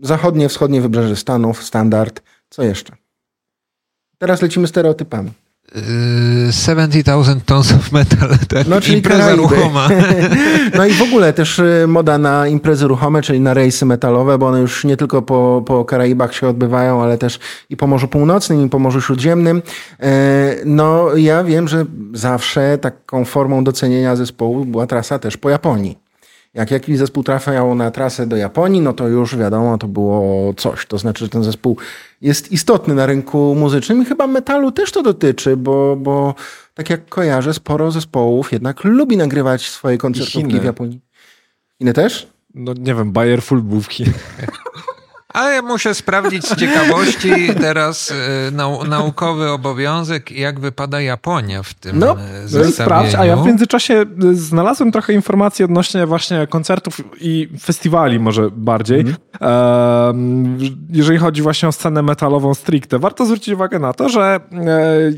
[0.00, 2.22] Zachodnie, wschodnie wybrzeże Stanów, standard.
[2.50, 2.96] Co jeszcze?
[4.18, 5.30] Teraz lecimy stereotypami.
[6.50, 8.66] 70,000 tons of metal, tak?
[8.66, 9.88] No, czyli impreza ruchoma.
[10.76, 14.46] No i w ogóle też y, moda na imprezy ruchome, czyli na rejsy metalowe, bo
[14.46, 17.38] one już nie tylko po, po Karaibach się odbywają, ale też
[17.70, 19.62] i po Morzu Północnym, i po Morzu Śródziemnym.
[20.00, 26.07] E, no ja wiem, że zawsze taką formą docenienia zespołu była trasa też po Japonii.
[26.54, 30.86] Jak jakiś zespół trafiał na trasę do Japonii, no to już wiadomo, to było coś.
[30.86, 31.76] To znaczy, że ten zespół
[32.20, 36.34] jest istotny na rynku muzycznym i chyba metalu też to dotyczy, bo, bo
[36.74, 41.00] tak jak kojarzę, sporo zespołów jednak lubi nagrywać swoje koncertówki w Japonii.
[41.80, 42.28] Inne też?
[42.54, 44.04] No nie wiem, Bayer Fullbówki.
[45.34, 51.74] Ale ja muszę sprawdzić z ciekawości teraz e, nau naukowy obowiązek, jak wypada Japonia w
[51.74, 52.72] tym no, zestawieniu.
[52.72, 58.50] Sprawdź, a ja w międzyczasie e, znalazłem trochę informacji odnośnie właśnie koncertów i festiwali może
[58.50, 59.00] bardziej.
[59.00, 59.14] Mm.
[59.40, 60.12] E,
[60.90, 65.12] jeżeli chodzi właśnie o scenę metalową stricte, warto zwrócić uwagę na to, że e,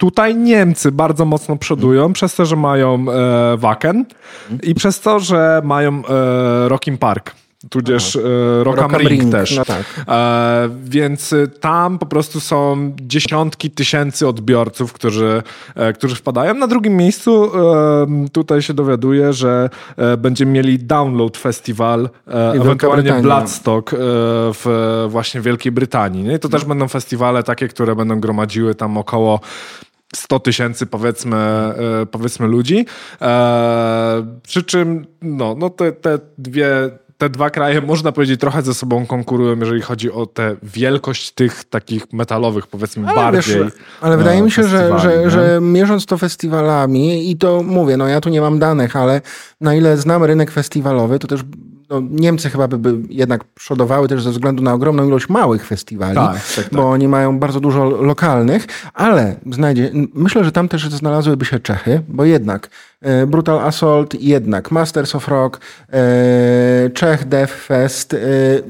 [0.00, 2.12] Tutaj Niemcy bardzo mocno przodują mm.
[2.12, 4.60] przez to, że mają e, Wacken mm.
[4.62, 7.34] i przez to, że mają e, Rockin Park
[7.68, 8.20] tudzież e,
[8.64, 9.56] Rock, Rock Ring, Ring też.
[9.56, 10.04] No tak.
[10.08, 15.42] e, więc tam po prostu są dziesiątki tysięcy odbiorców, którzy,
[15.74, 16.54] e, którzy wpadają.
[16.54, 23.12] Na drugim miejscu e, tutaj się dowiaduję, że e, będziemy mieli Download Festival, e, ewentualnie
[23.12, 23.90] Bloodstock
[24.54, 26.22] w właśnie Wielkiej Brytanii.
[26.22, 26.34] Nie?
[26.34, 29.40] I to też będą festiwale takie, które będą gromadziły tam około
[30.14, 31.74] 100 tysięcy powiedzmy,
[32.10, 32.86] powiedzmy ludzi.
[34.42, 36.90] przy czym no, no te, te dwie
[37.20, 41.64] te dwa kraje, można powiedzieć, trochę ze sobą konkurują, jeżeli chodzi o tę wielkość tych
[41.64, 43.64] takich metalowych, powiedzmy, ale bardziej.
[43.64, 48.08] Wiesz, ale wydaje mi się, że, że, że mierząc to festiwalami, i to mówię, no
[48.08, 49.20] ja tu nie mam danych, ale
[49.60, 51.40] na ile znam rynek festiwalowy, to też
[51.90, 56.14] no, Niemcy chyba by, by jednak przodowały też ze względu na ogromną ilość małych festiwali,
[56.14, 56.74] tak, tak, tak.
[56.74, 62.02] bo oni mają bardzo dużo lokalnych, ale znajdzie, myślę, że tam też znalazłyby się Czechy,
[62.08, 62.68] bo jednak
[63.26, 65.60] Brutal Assault, jednak Masters of Rock,
[65.92, 68.18] e, Czech Death Fest, e,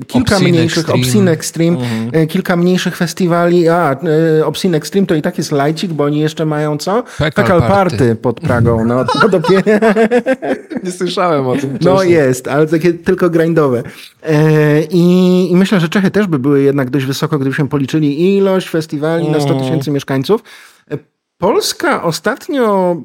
[0.06, 1.00] kilka Obscene mniejszych, Extreme.
[1.00, 2.26] Obscene Extreme, mhm.
[2.26, 3.96] kilka mniejszych festiwali, a
[4.44, 7.02] Obscene Extreme to i tak jest lajcik, bo oni jeszcze mają co?
[7.18, 7.68] Pekal Party.
[7.68, 9.62] Party pod Pragą, no, no dopiero...
[10.84, 13.82] Nie słyszałem o tym No jest, ale takie tylko grindowe.
[14.22, 18.68] E, I, I, myślę, że Czechy też by były jednak dość wysoko, gdybyśmy policzyli ilość
[18.68, 19.60] festiwali na 100 mhm.
[19.60, 20.42] tysięcy mieszkańców.
[20.90, 20.98] E,
[21.38, 22.96] Polska ostatnio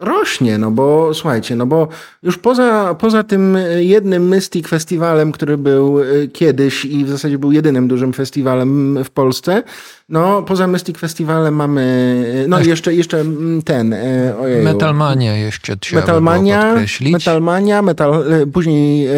[0.00, 1.88] rośnie, no bo słuchajcie, no bo
[2.22, 7.52] już poza, poza tym jednym Mystic Festiwalem, który był e, kiedyś i w zasadzie był
[7.52, 9.62] jedynym dużym festiwalem w Polsce,
[10.08, 13.24] no poza Mystic Festiwalem mamy, no i jeszcze, jeszcze
[13.64, 14.64] ten, e, ojej.
[14.64, 16.74] Metalmania jeszcze trzeba Metalmania.
[17.12, 19.08] Metalmania, metal, e, później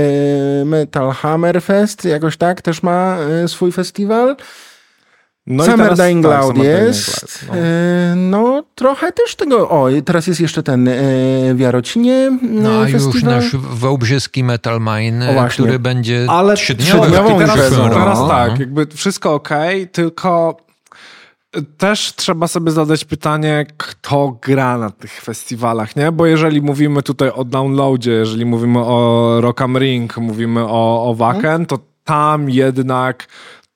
[0.64, 4.36] Metal Hammer Fest, jakoś tak, też ma swój festiwal.
[5.46, 7.46] No Summer teraz, Dying tak, Cloud jest.
[7.48, 7.56] No.
[7.56, 8.64] E, no.
[8.74, 9.68] trochę też tego.
[9.68, 10.94] O, teraz jest jeszcze ten e,
[11.54, 12.38] w Jarocinie.
[12.42, 17.10] No a już nasz wałbrzyski Metal Mine, który będzie Ale trzydniowy.
[17.38, 18.56] Teraz, teraz tak, no.
[18.60, 19.48] jakby wszystko ok,
[19.92, 20.56] tylko
[21.78, 26.12] też trzeba sobie zadać pytanie, kto gra na tych festiwalach, nie?
[26.12, 31.14] Bo jeżeli mówimy tutaj o downloadzie, jeżeli mówimy o Rock am Ring, mówimy o, o
[31.14, 33.26] Wacken, to tam jednak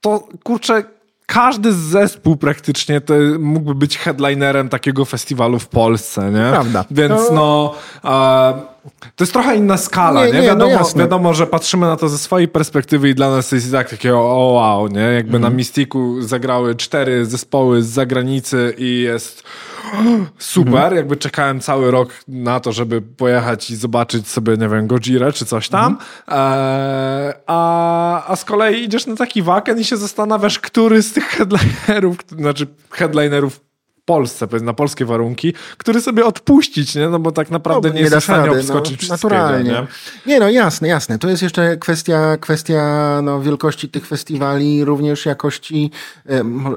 [0.01, 0.96] to kurczę
[1.27, 6.51] każdy zespół praktycznie to mógłby być headlinerem takiego festiwalu w Polsce, nie?
[6.51, 6.85] Prawda.
[6.91, 7.75] Więc no...
[8.05, 8.77] no
[9.17, 10.33] to jest trochę inna skala, nie?
[10.33, 10.41] nie?
[10.41, 13.53] nie no wiadomo, no wiadomo, że patrzymy na to ze swojej perspektywy i dla nas
[13.53, 15.01] jest tak takie o wow, nie?
[15.01, 15.57] Jakby na mhm.
[15.57, 19.43] Mistiku zagrały cztery zespoły z zagranicy i jest
[20.39, 20.95] super.
[20.95, 25.47] Jakby czekałem cały rok na to, żeby pojechać i zobaczyć sobie, nie wiem, Gojira czy
[25.47, 25.93] coś tam.
[25.93, 26.09] Mhm.
[27.47, 32.17] A, a z kolei idziesz na taki waken i się zastanawiasz, który z tych headlinerów,
[32.39, 33.61] znaczy headlinerów
[34.07, 37.09] Polsce, na polskie warunki, który sobie odpuścić, nie?
[37.09, 39.71] No bo tak naprawdę no, nie, nie jest w stanie no, obskoczyć no, naturalnie.
[39.71, 39.87] Nie?
[40.27, 40.41] nie?
[40.41, 41.19] no jasne, jasne.
[41.19, 45.91] To jest jeszcze kwestia, kwestia no, wielkości tych festiwali, również jakości,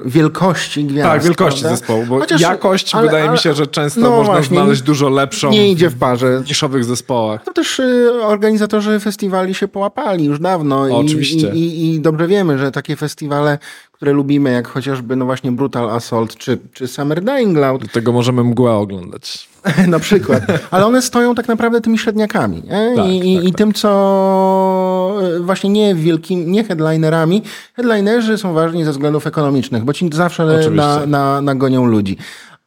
[0.04, 1.10] wielkości gwiazd.
[1.10, 1.76] Tak, wielkości prawda?
[1.76, 4.82] zespołu, bo Chociaż, jakość ale, wydaje ale, mi się, że często no, można właśnie, znaleźć
[4.82, 6.40] dużo lepszą nie idzie w parze.
[6.40, 7.44] w niszowych zespołach.
[7.44, 10.88] To też y, organizatorzy festiwali się połapali już dawno.
[10.88, 11.50] I, Oczywiście.
[11.54, 13.58] I, i, I dobrze wiemy, że takie festiwale
[14.00, 17.82] które lubimy, jak chociażby no właśnie Brutal Assault czy, czy Summer Dying Cloud.
[17.82, 19.48] Do tego możemy mgłę oglądać.
[19.88, 20.42] na przykład.
[20.70, 22.62] Ale one stoją tak naprawdę tymi średniakami.
[22.62, 23.58] Tak, I, tak, i tak.
[23.58, 27.42] tym, co e, właśnie nie wielkimi, nie headlinerami.
[27.74, 32.16] Headlinerzy są ważni ze względów ekonomicznych, bo ci zawsze na, na, nagonią ludzi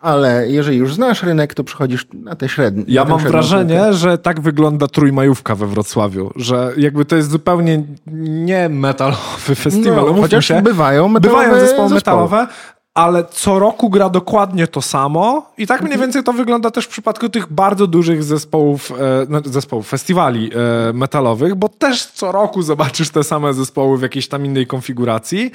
[0.04, 2.84] ale jeżeli już znasz rynek, to przychodzisz na te średnie.
[2.88, 7.84] Ja mam wrażenie, że tak wygląda trójmajówka we Wrocławiu, że jakby to jest zupełnie
[8.28, 10.06] nie metalowy festiwal.
[10.16, 12.47] No, chociaż się, bywają metalowe bywają zespoły, zespoły metalowe,
[12.93, 16.01] ale co roku gra dokładnie to samo i tak mniej mhm.
[16.01, 18.95] więcej to wygląda też w przypadku tych bardzo dużych zespołów, e,
[19.30, 20.51] no, zespołów festiwali
[20.89, 25.51] e, metalowych, bo też co roku zobaczysz te same zespoły w jakiejś tam innej konfiguracji.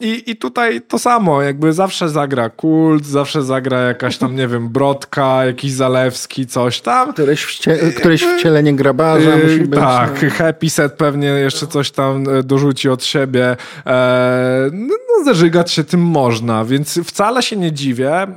[0.00, 4.68] I, I tutaj to samo, jakby zawsze zagra kult, zawsze zagra jakaś tam, nie wiem,
[4.68, 7.12] Brodka, jakiś Zalewski, coś tam.
[7.12, 9.80] Któreś, wcie, któreś wcielenie grabarza yy, musi być.
[9.80, 10.30] Tak, no.
[10.30, 13.56] Happy Set pewnie jeszcze coś tam e, dorzuci od siebie.
[13.86, 18.28] E, no, no, zażygać się tym można, więc wcale się nie dziwię, e,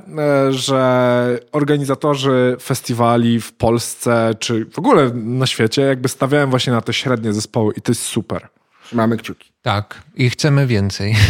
[0.49, 6.93] że organizatorzy festiwali w Polsce, czy w ogóle na świecie, jakby stawiają właśnie na te
[6.93, 8.61] średnie zespoły i to jest super.
[8.93, 9.51] Mamy kciuki.
[9.61, 11.15] Tak, i chcemy więcej.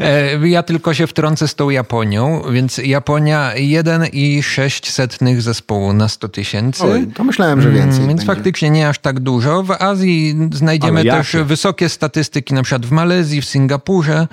[0.00, 6.82] E, ja tylko się wtrącę z tą Japonią, więc Japonia 1,6 zespołu na 100 tysięcy.
[7.14, 7.96] To myślałem, że więcej.
[7.96, 8.26] Mm, więc będzie.
[8.26, 9.62] faktycznie nie aż tak dużo.
[9.62, 14.26] W Azji znajdziemy też wysokie statystyki, na przykład w Malezji, w Singapurze.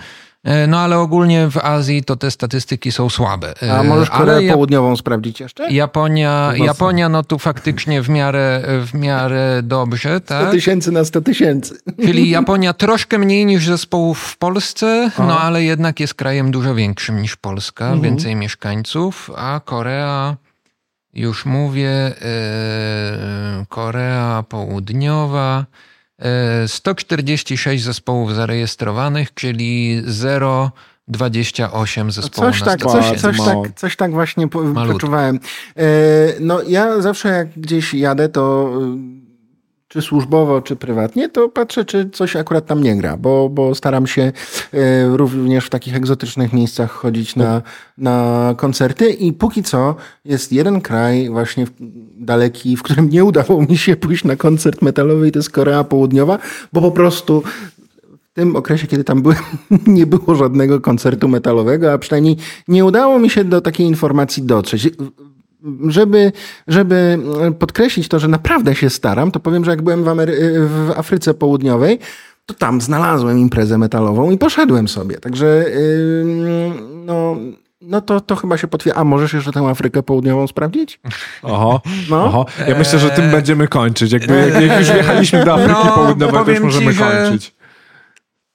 [0.44, 3.54] E, no ale ogólnie w Azji to te statystyki są słabe.
[3.62, 5.72] A e, możesz Koreę Południową sprawdzić jeszcze?
[5.72, 10.22] Japonia, Japonia no tu faktycznie w miarę, w miarę dobrze.
[10.22, 10.44] Tak?
[10.44, 11.78] 100 tysięcy na 100 tysięcy.
[12.06, 17.22] Czyli Japonia troszkę mniej niż zespołów w Polsce, no ale jednak jest krajem dużo większym
[17.22, 18.02] niż Polska, mhm.
[18.02, 20.38] więcej mieszkańców, a Korea...
[21.14, 22.14] Już mówię,
[23.60, 25.66] yy, Korea Południowa,
[26.68, 35.40] 146 zespołów zarejestrowanych, czyli 0,28 zespołów coś tak, coś, coś, tak, coś tak właśnie poczuwałem.
[35.78, 35.84] E,
[36.40, 38.72] no ja zawsze jak gdzieś jadę, to
[39.92, 44.08] czy służbowo, czy prywatnie, to patrzę, czy coś akurat tam nie gra, bo, bo staram
[44.08, 47.62] się e, również w takich egzotycznych miejscach chodzić na,
[47.98, 51.68] na koncerty i póki co jest jeden kraj właśnie
[52.16, 55.84] daleki, w którym nie udało mi się pójść na koncert metalowy i to jest Korea
[55.84, 56.40] Południowa,
[56.74, 57.44] bo po prostu
[58.32, 59.38] w tym okresie, kiedy tam byłem,
[59.88, 62.38] nie było żadnego koncertu metalowego, a przynajmniej
[62.68, 64.90] nie udało mi się do takiej informacji dotrzeć
[65.88, 66.32] żeby,
[66.68, 67.20] żeby
[67.60, 70.38] podkreślić to, że naprawdę się staram, to powiem, że jak byłem w, Amery
[70.68, 72.00] w Afryce Południowej,
[72.46, 75.18] to tam znalazłem imprezę metalową i poszedłem sobie.
[75.18, 76.74] Także yy,
[77.06, 77.36] no,
[77.82, 79.02] no to, to chyba się potwierdza.
[79.02, 81.00] A możesz jeszcze tę Afrykę Południową sprawdzić?
[81.44, 82.26] Oho, no?
[82.26, 82.46] oho.
[82.68, 84.12] Ja myślę, że tym będziemy kończyć.
[84.12, 87.56] Jakby, jak, jak już wjechaliśmy do Afryki no, Południowej, to już możemy ci, kończyć.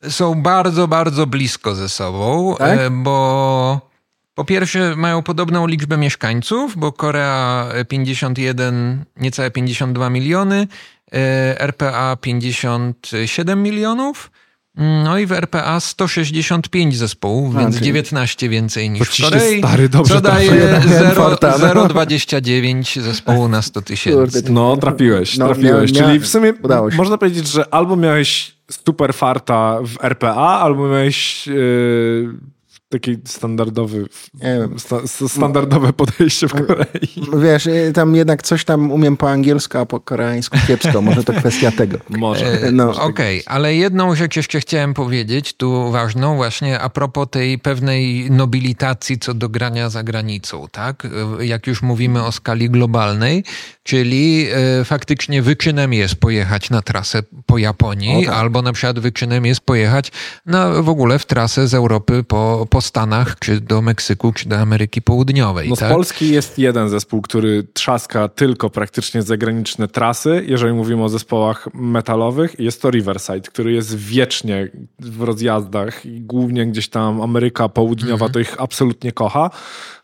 [0.09, 2.79] Są bardzo, bardzo blisko ze sobą, tak?
[2.79, 3.81] E, bo
[4.37, 10.67] po pierwsze, mają podobną liczbę mieszkańców, bo Korea 51, niecałe 52 miliony,
[11.13, 14.31] e, RPA 57 milionów.
[15.05, 20.15] No i w RPA 165 zespołów, A, więc 19 więcej niż w Korei, stary, dobrze
[20.15, 24.43] co daje 0,29 zespołu na 100 tysięcy.
[24.51, 25.93] No, trafiłeś, no, trafiłeś.
[25.93, 26.53] Czyli w sumie
[26.97, 32.56] można powiedzieć, że albo miałeś super farta w RPA, albo miałeś yy,
[33.01, 34.07] taki standardowy,
[34.79, 34.97] sta,
[35.29, 37.09] standardowe podejście w Korei.
[37.43, 41.03] Wiesz, y, tam jednak coś tam umiem po angielsku, a po koreańsku kiepsko.
[41.03, 41.99] Może to kwestia tego.
[42.19, 42.47] Może.
[42.47, 42.91] E, no.
[42.91, 48.31] Okej, okay, ale jedną rzecz jeszcze chciałem powiedzieć, tu ważną, właśnie a propos tej pewnej
[48.31, 51.09] nobilitacji co do grania za granicą, tak?
[51.41, 53.45] Jak już mówimy o skali globalnej,
[53.83, 54.47] czyli
[54.81, 58.35] e, faktycznie wyczynem jest pojechać na trasę po Japonii, tak.
[58.35, 60.13] albo na przykład wyczynem jest pojechać
[60.47, 64.57] na, w ogóle w trasę z Europy po, po Stanach, czy do Meksyku, czy do
[64.57, 65.69] Ameryki Południowej.
[65.69, 65.89] No tak?
[65.89, 71.69] z Polski jest jeden zespół, który trzaska tylko praktycznie zagraniczne trasy, jeżeli mówimy o zespołach
[71.75, 72.61] metalowych.
[72.61, 74.69] Jest to Riverside, który jest wiecznie
[74.99, 78.33] w rozjazdach i głównie gdzieś tam Ameryka Południowa -hmm.
[78.33, 79.51] to ich absolutnie kocha.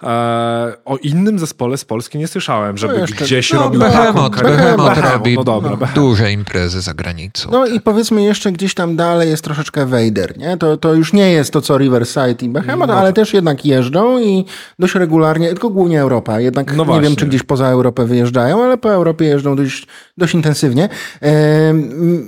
[0.03, 4.49] E, o innym zespole z Polski nie słyszałem, żeby no gdzieś no, robił Behemoth, taką
[4.49, 5.87] Behemoth robi no dobra, no.
[5.95, 7.51] duże imprezy za granicą.
[7.53, 10.57] No i powiedzmy jeszcze gdzieś tam dalej jest troszeczkę Vader, nie?
[10.57, 14.19] To, to już nie jest to, co Riverside i Behemoth, no, ale też jednak jeżdżą
[14.19, 14.45] i
[14.79, 16.41] dość regularnie, tylko głównie Europa.
[16.41, 19.87] Jednak no nie wiem, czy gdzieś poza Europę wyjeżdżają, ale po Europie jeżdżą dość,
[20.19, 20.89] dość intensywnie.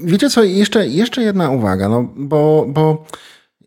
[0.05, 3.05] wiecie co, jeszcze, jeszcze jedna uwaga, no bo, bo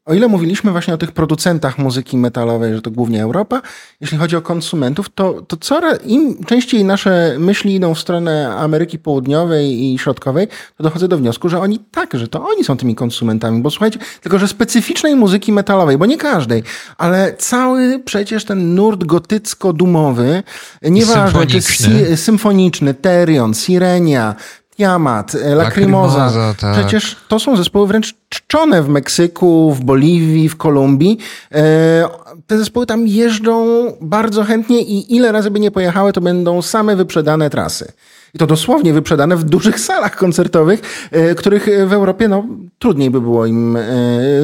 [0.08, 3.62] o ile mówiliśmy właśnie o tych producentach muzyki metalowej, że to głównie Europa,
[4.01, 8.99] jeśli chodzi o konsumentów, to, to coraz im częściej nasze myśli idą w stronę Ameryki
[8.99, 10.47] Południowej i Środkowej,
[10.78, 13.99] to dochodzę do wniosku, że oni tak, że to oni są tymi konsumentami, bo słuchajcie,
[14.22, 16.64] tylko że specyficznej muzyki metalowej, bo nie każdej,
[16.97, 20.43] ale cały przecież ten nurt gotycko-dumowy,
[20.82, 24.36] nieważne, czy symfoniczny, Terion, Sirenia,
[24.78, 26.53] Jamat, e, Lacrimosa.
[26.59, 26.73] Tak.
[26.73, 31.17] Przecież to są zespoły wręcz czczone w Meksyku, w Boliwii, w Kolumbii.
[31.51, 32.07] E,
[32.47, 33.67] te zespoły tam jeżdżą
[34.01, 37.91] bardzo chętnie i ile razy by nie pojechały, to będą same wyprzedane trasy.
[38.34, 42.45] I to dosłownie wyprzedane w dużych salach koncertowych, e, których w Europie no,
[42.80, 43.82] trudniej by było im, e,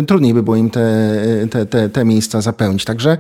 [0.07, 1.09] trudniej by było im te,
[1.51, 2.86] te, te, te miejsca zapełnić.
[2.86, 3.17] Także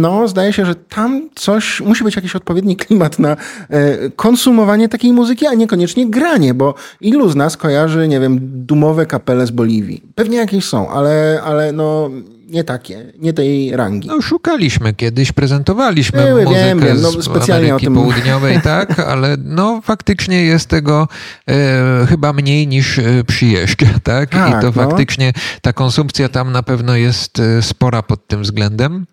[0.00, 3.36] no, zdaje się, że tam coś, musi być jakiś odpowiedni klimat na
[3.68, 9.06] e, konsumowanie takiej muzyki, a niekoniecznie granie, bo ilu z nas kojarzy, nie wiem, dumowe
[9.06, 10.02] kapele z Boliwii?
[10.14, 12.10] Pewnie jakieś są, ale, ale no
[12.50, 14.08] nie takie, nie tej rangi.
[14.08, 17.94] No, szukaliśmy kiedyś, prezentowaliśmy Były, muzykę wiem, wiem, no, specjalnie Ameryki o tym...
[17.94, 21.08] Południowej, tak, ale no faktycznie jest tego
[21.48, 24.30] e, chyba mniej niż e, przyjeżdża, tak?
[24.34, 24.72] tak I to no.
[24.72, 25.32] faktycznie
[25.62, 29.06] ta konsumpcja tam na pewno jest e, spora pod tym względem.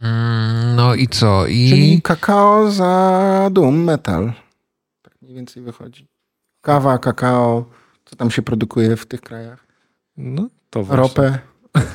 [0.00, 1.46] Mm, no i co?
[1.46, 1.70] I...
[1.70, 4.32] Czyli kakao za dum metal.
[5.02, 6.08] Tak mniej więcej wychodzi.
[6.60, 7.64] Kawa, kakao,
[8.04, 9.66] co tam się produkuje w tych krajach?
[10.16, 11.02] No to właśnie.
[11.02, 11.38] Ropę.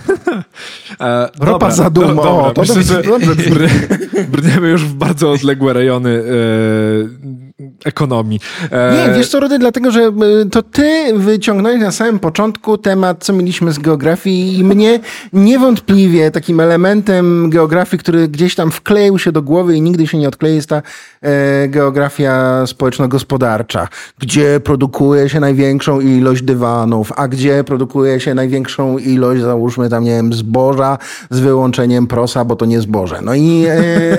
[1.00, 2.16] E, Ropa dobra, za dumą.
[2.16, 3.04] Do, o, to myślę, że
[4.28, 6.24] brniemy już w bardzo odległe rejony e,
[7.86, 8.40] ekonomii.
[8.72, 9.08] E...
[9.08, 10.12] Nie, wiesz co, Rody, dlatego, że e,
[10.52, 15.00] to ty wyciągnąłeś na samym początku temat, co mieliśmy z geografii i mnie
[15.34, 20.28] niewątpliwie takim elementem geografii, który gdzieś tam wkleił się do głowy i nigdy się nie
[20.28, 20.82] odklei, jest ta
[21.22, 23.88] e, geografia społeczno-gospodarcza,
[24.20, 30.12] gdzie produkuje się największą ilość dywanów, a gdzie produkuje się największą ilość, załóżmy tam, nie
[30.12, 30.98] wiem, zboża
[31.30, 33.20] z wyłączeniem prosa, bo to nie zboże.
[33.22, 34.18] No i, e,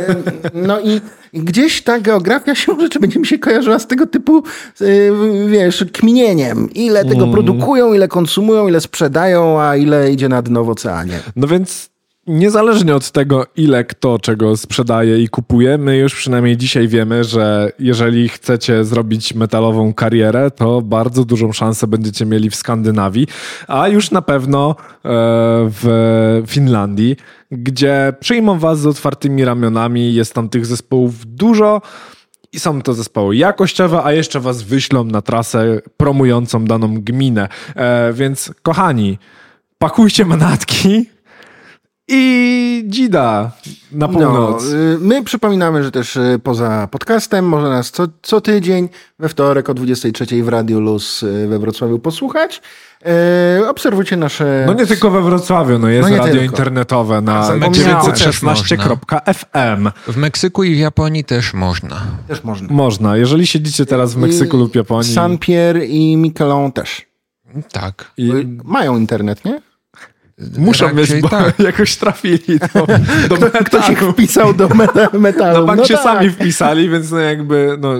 [0.55, 1.01] no i
[1.35, 4.43] i gdzieś ta geografia się rzeczy będzie mi się kojarzyła z tego typu,
[4.81, 5.13] y,
[5.47, 6.71] wiesz, kminieniem.
[6.75, 7.33] Ile tego mm.
[7.33, 11.21] produkują, ile konsumują, ile sprzedają, a ile idzie na dno w oceanie.
[11.37, 11.95] No więc
[12.27, 17.73] niezależnie od tego, ile kto czego sprzedaje i kupuje, my już przynajmniej dzisiaj wiemy, że
[17.79, 23.27] jeżeli chcecie zrobić metalową karierę, to bardzo dużą szansę będziecie mieli w Skandynawii,
[23.69, 24.95] a już na pewno e,
[25.83, 27.17] w Finlandii,
[27.59, 31.83] gdzie przyjmą was z otwartymi ramionami, jest tam tych zespołów dużo.
[32.53, 37.49] I są to zespoły jakościowe, a jeszcze was wyślą na trasę promującą daną gminę.
[37.77, 39.19] E, więc kochani,
[39.79, 41.07] pakujcie manatki,
[42.09, 43.51] i Dzida
[43.93, 44.65] na północ.
[44.65, 48.89] No, my przypominamy, że też y, poza podcastem można nas co, co tydzień
[49.19, 52.63] we wtorek o 23 w Radiu Luz y, we Wrocławiu posłuchać.
[53.07, 54.65] E, obserwujcie nasze...
[54.67, 56.45] No nie tylko we Wrocławiu, no jest no radio tylko.
[56.45, 59.91] internetowe na 916.fm.
[60.09, 62.01] W Meksyku i w Japonii też można.
[62.29, 62.69] Też można.
[62.71, 63.17] Można.
[63.17, 65.15] Jeżeli siedzicie teraz w Meksyku I lub Japonii.
[65.15, 67.07] San Pierre i Miquelon też.
[67.73, 68.13] Tak.
[68.17, 68.33] I...
[68.65, 69.61] Mają internet, nie?
[70.59, 71.59] Muszą mieć, bo tak.
[71.71, 72.87] jakoś trafili do,
[73.29, 73.65] do metalu.
[73.65, 74.69] Ktoś ich wpisał do
[75.13, 75.61] metalu.
[75.61, 76.03] No bank no się tak.
[76.03, 77.95] sami wpisali, więc no jakby no,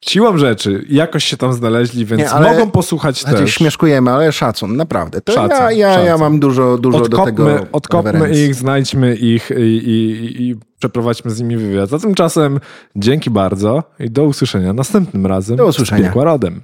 [0.00, 3.54] siłą rzeczy jakoś się tam znaleźli, więc Nie, mogą posłuchać znaczy, też.
[3.54, 5.20] Śmieszkujemy, ale szacun, naprawdę.
[5.20, 6.06] To szacun, ja, ja, szacun.
[6.06, 11.30] ja mam dużo, dużo odkopmy, do tego Odkopmy ich, znajdźmy ich i, i, i przeprowadźmy
[11.30, 11.92] z nimi wywiad.
[11.92, 12.60] A tymczasem
[12.96, 16.08] dzięki bardzo i do usłyszenia następnym razem do usłyszenia.
[16.08, 16.62] z.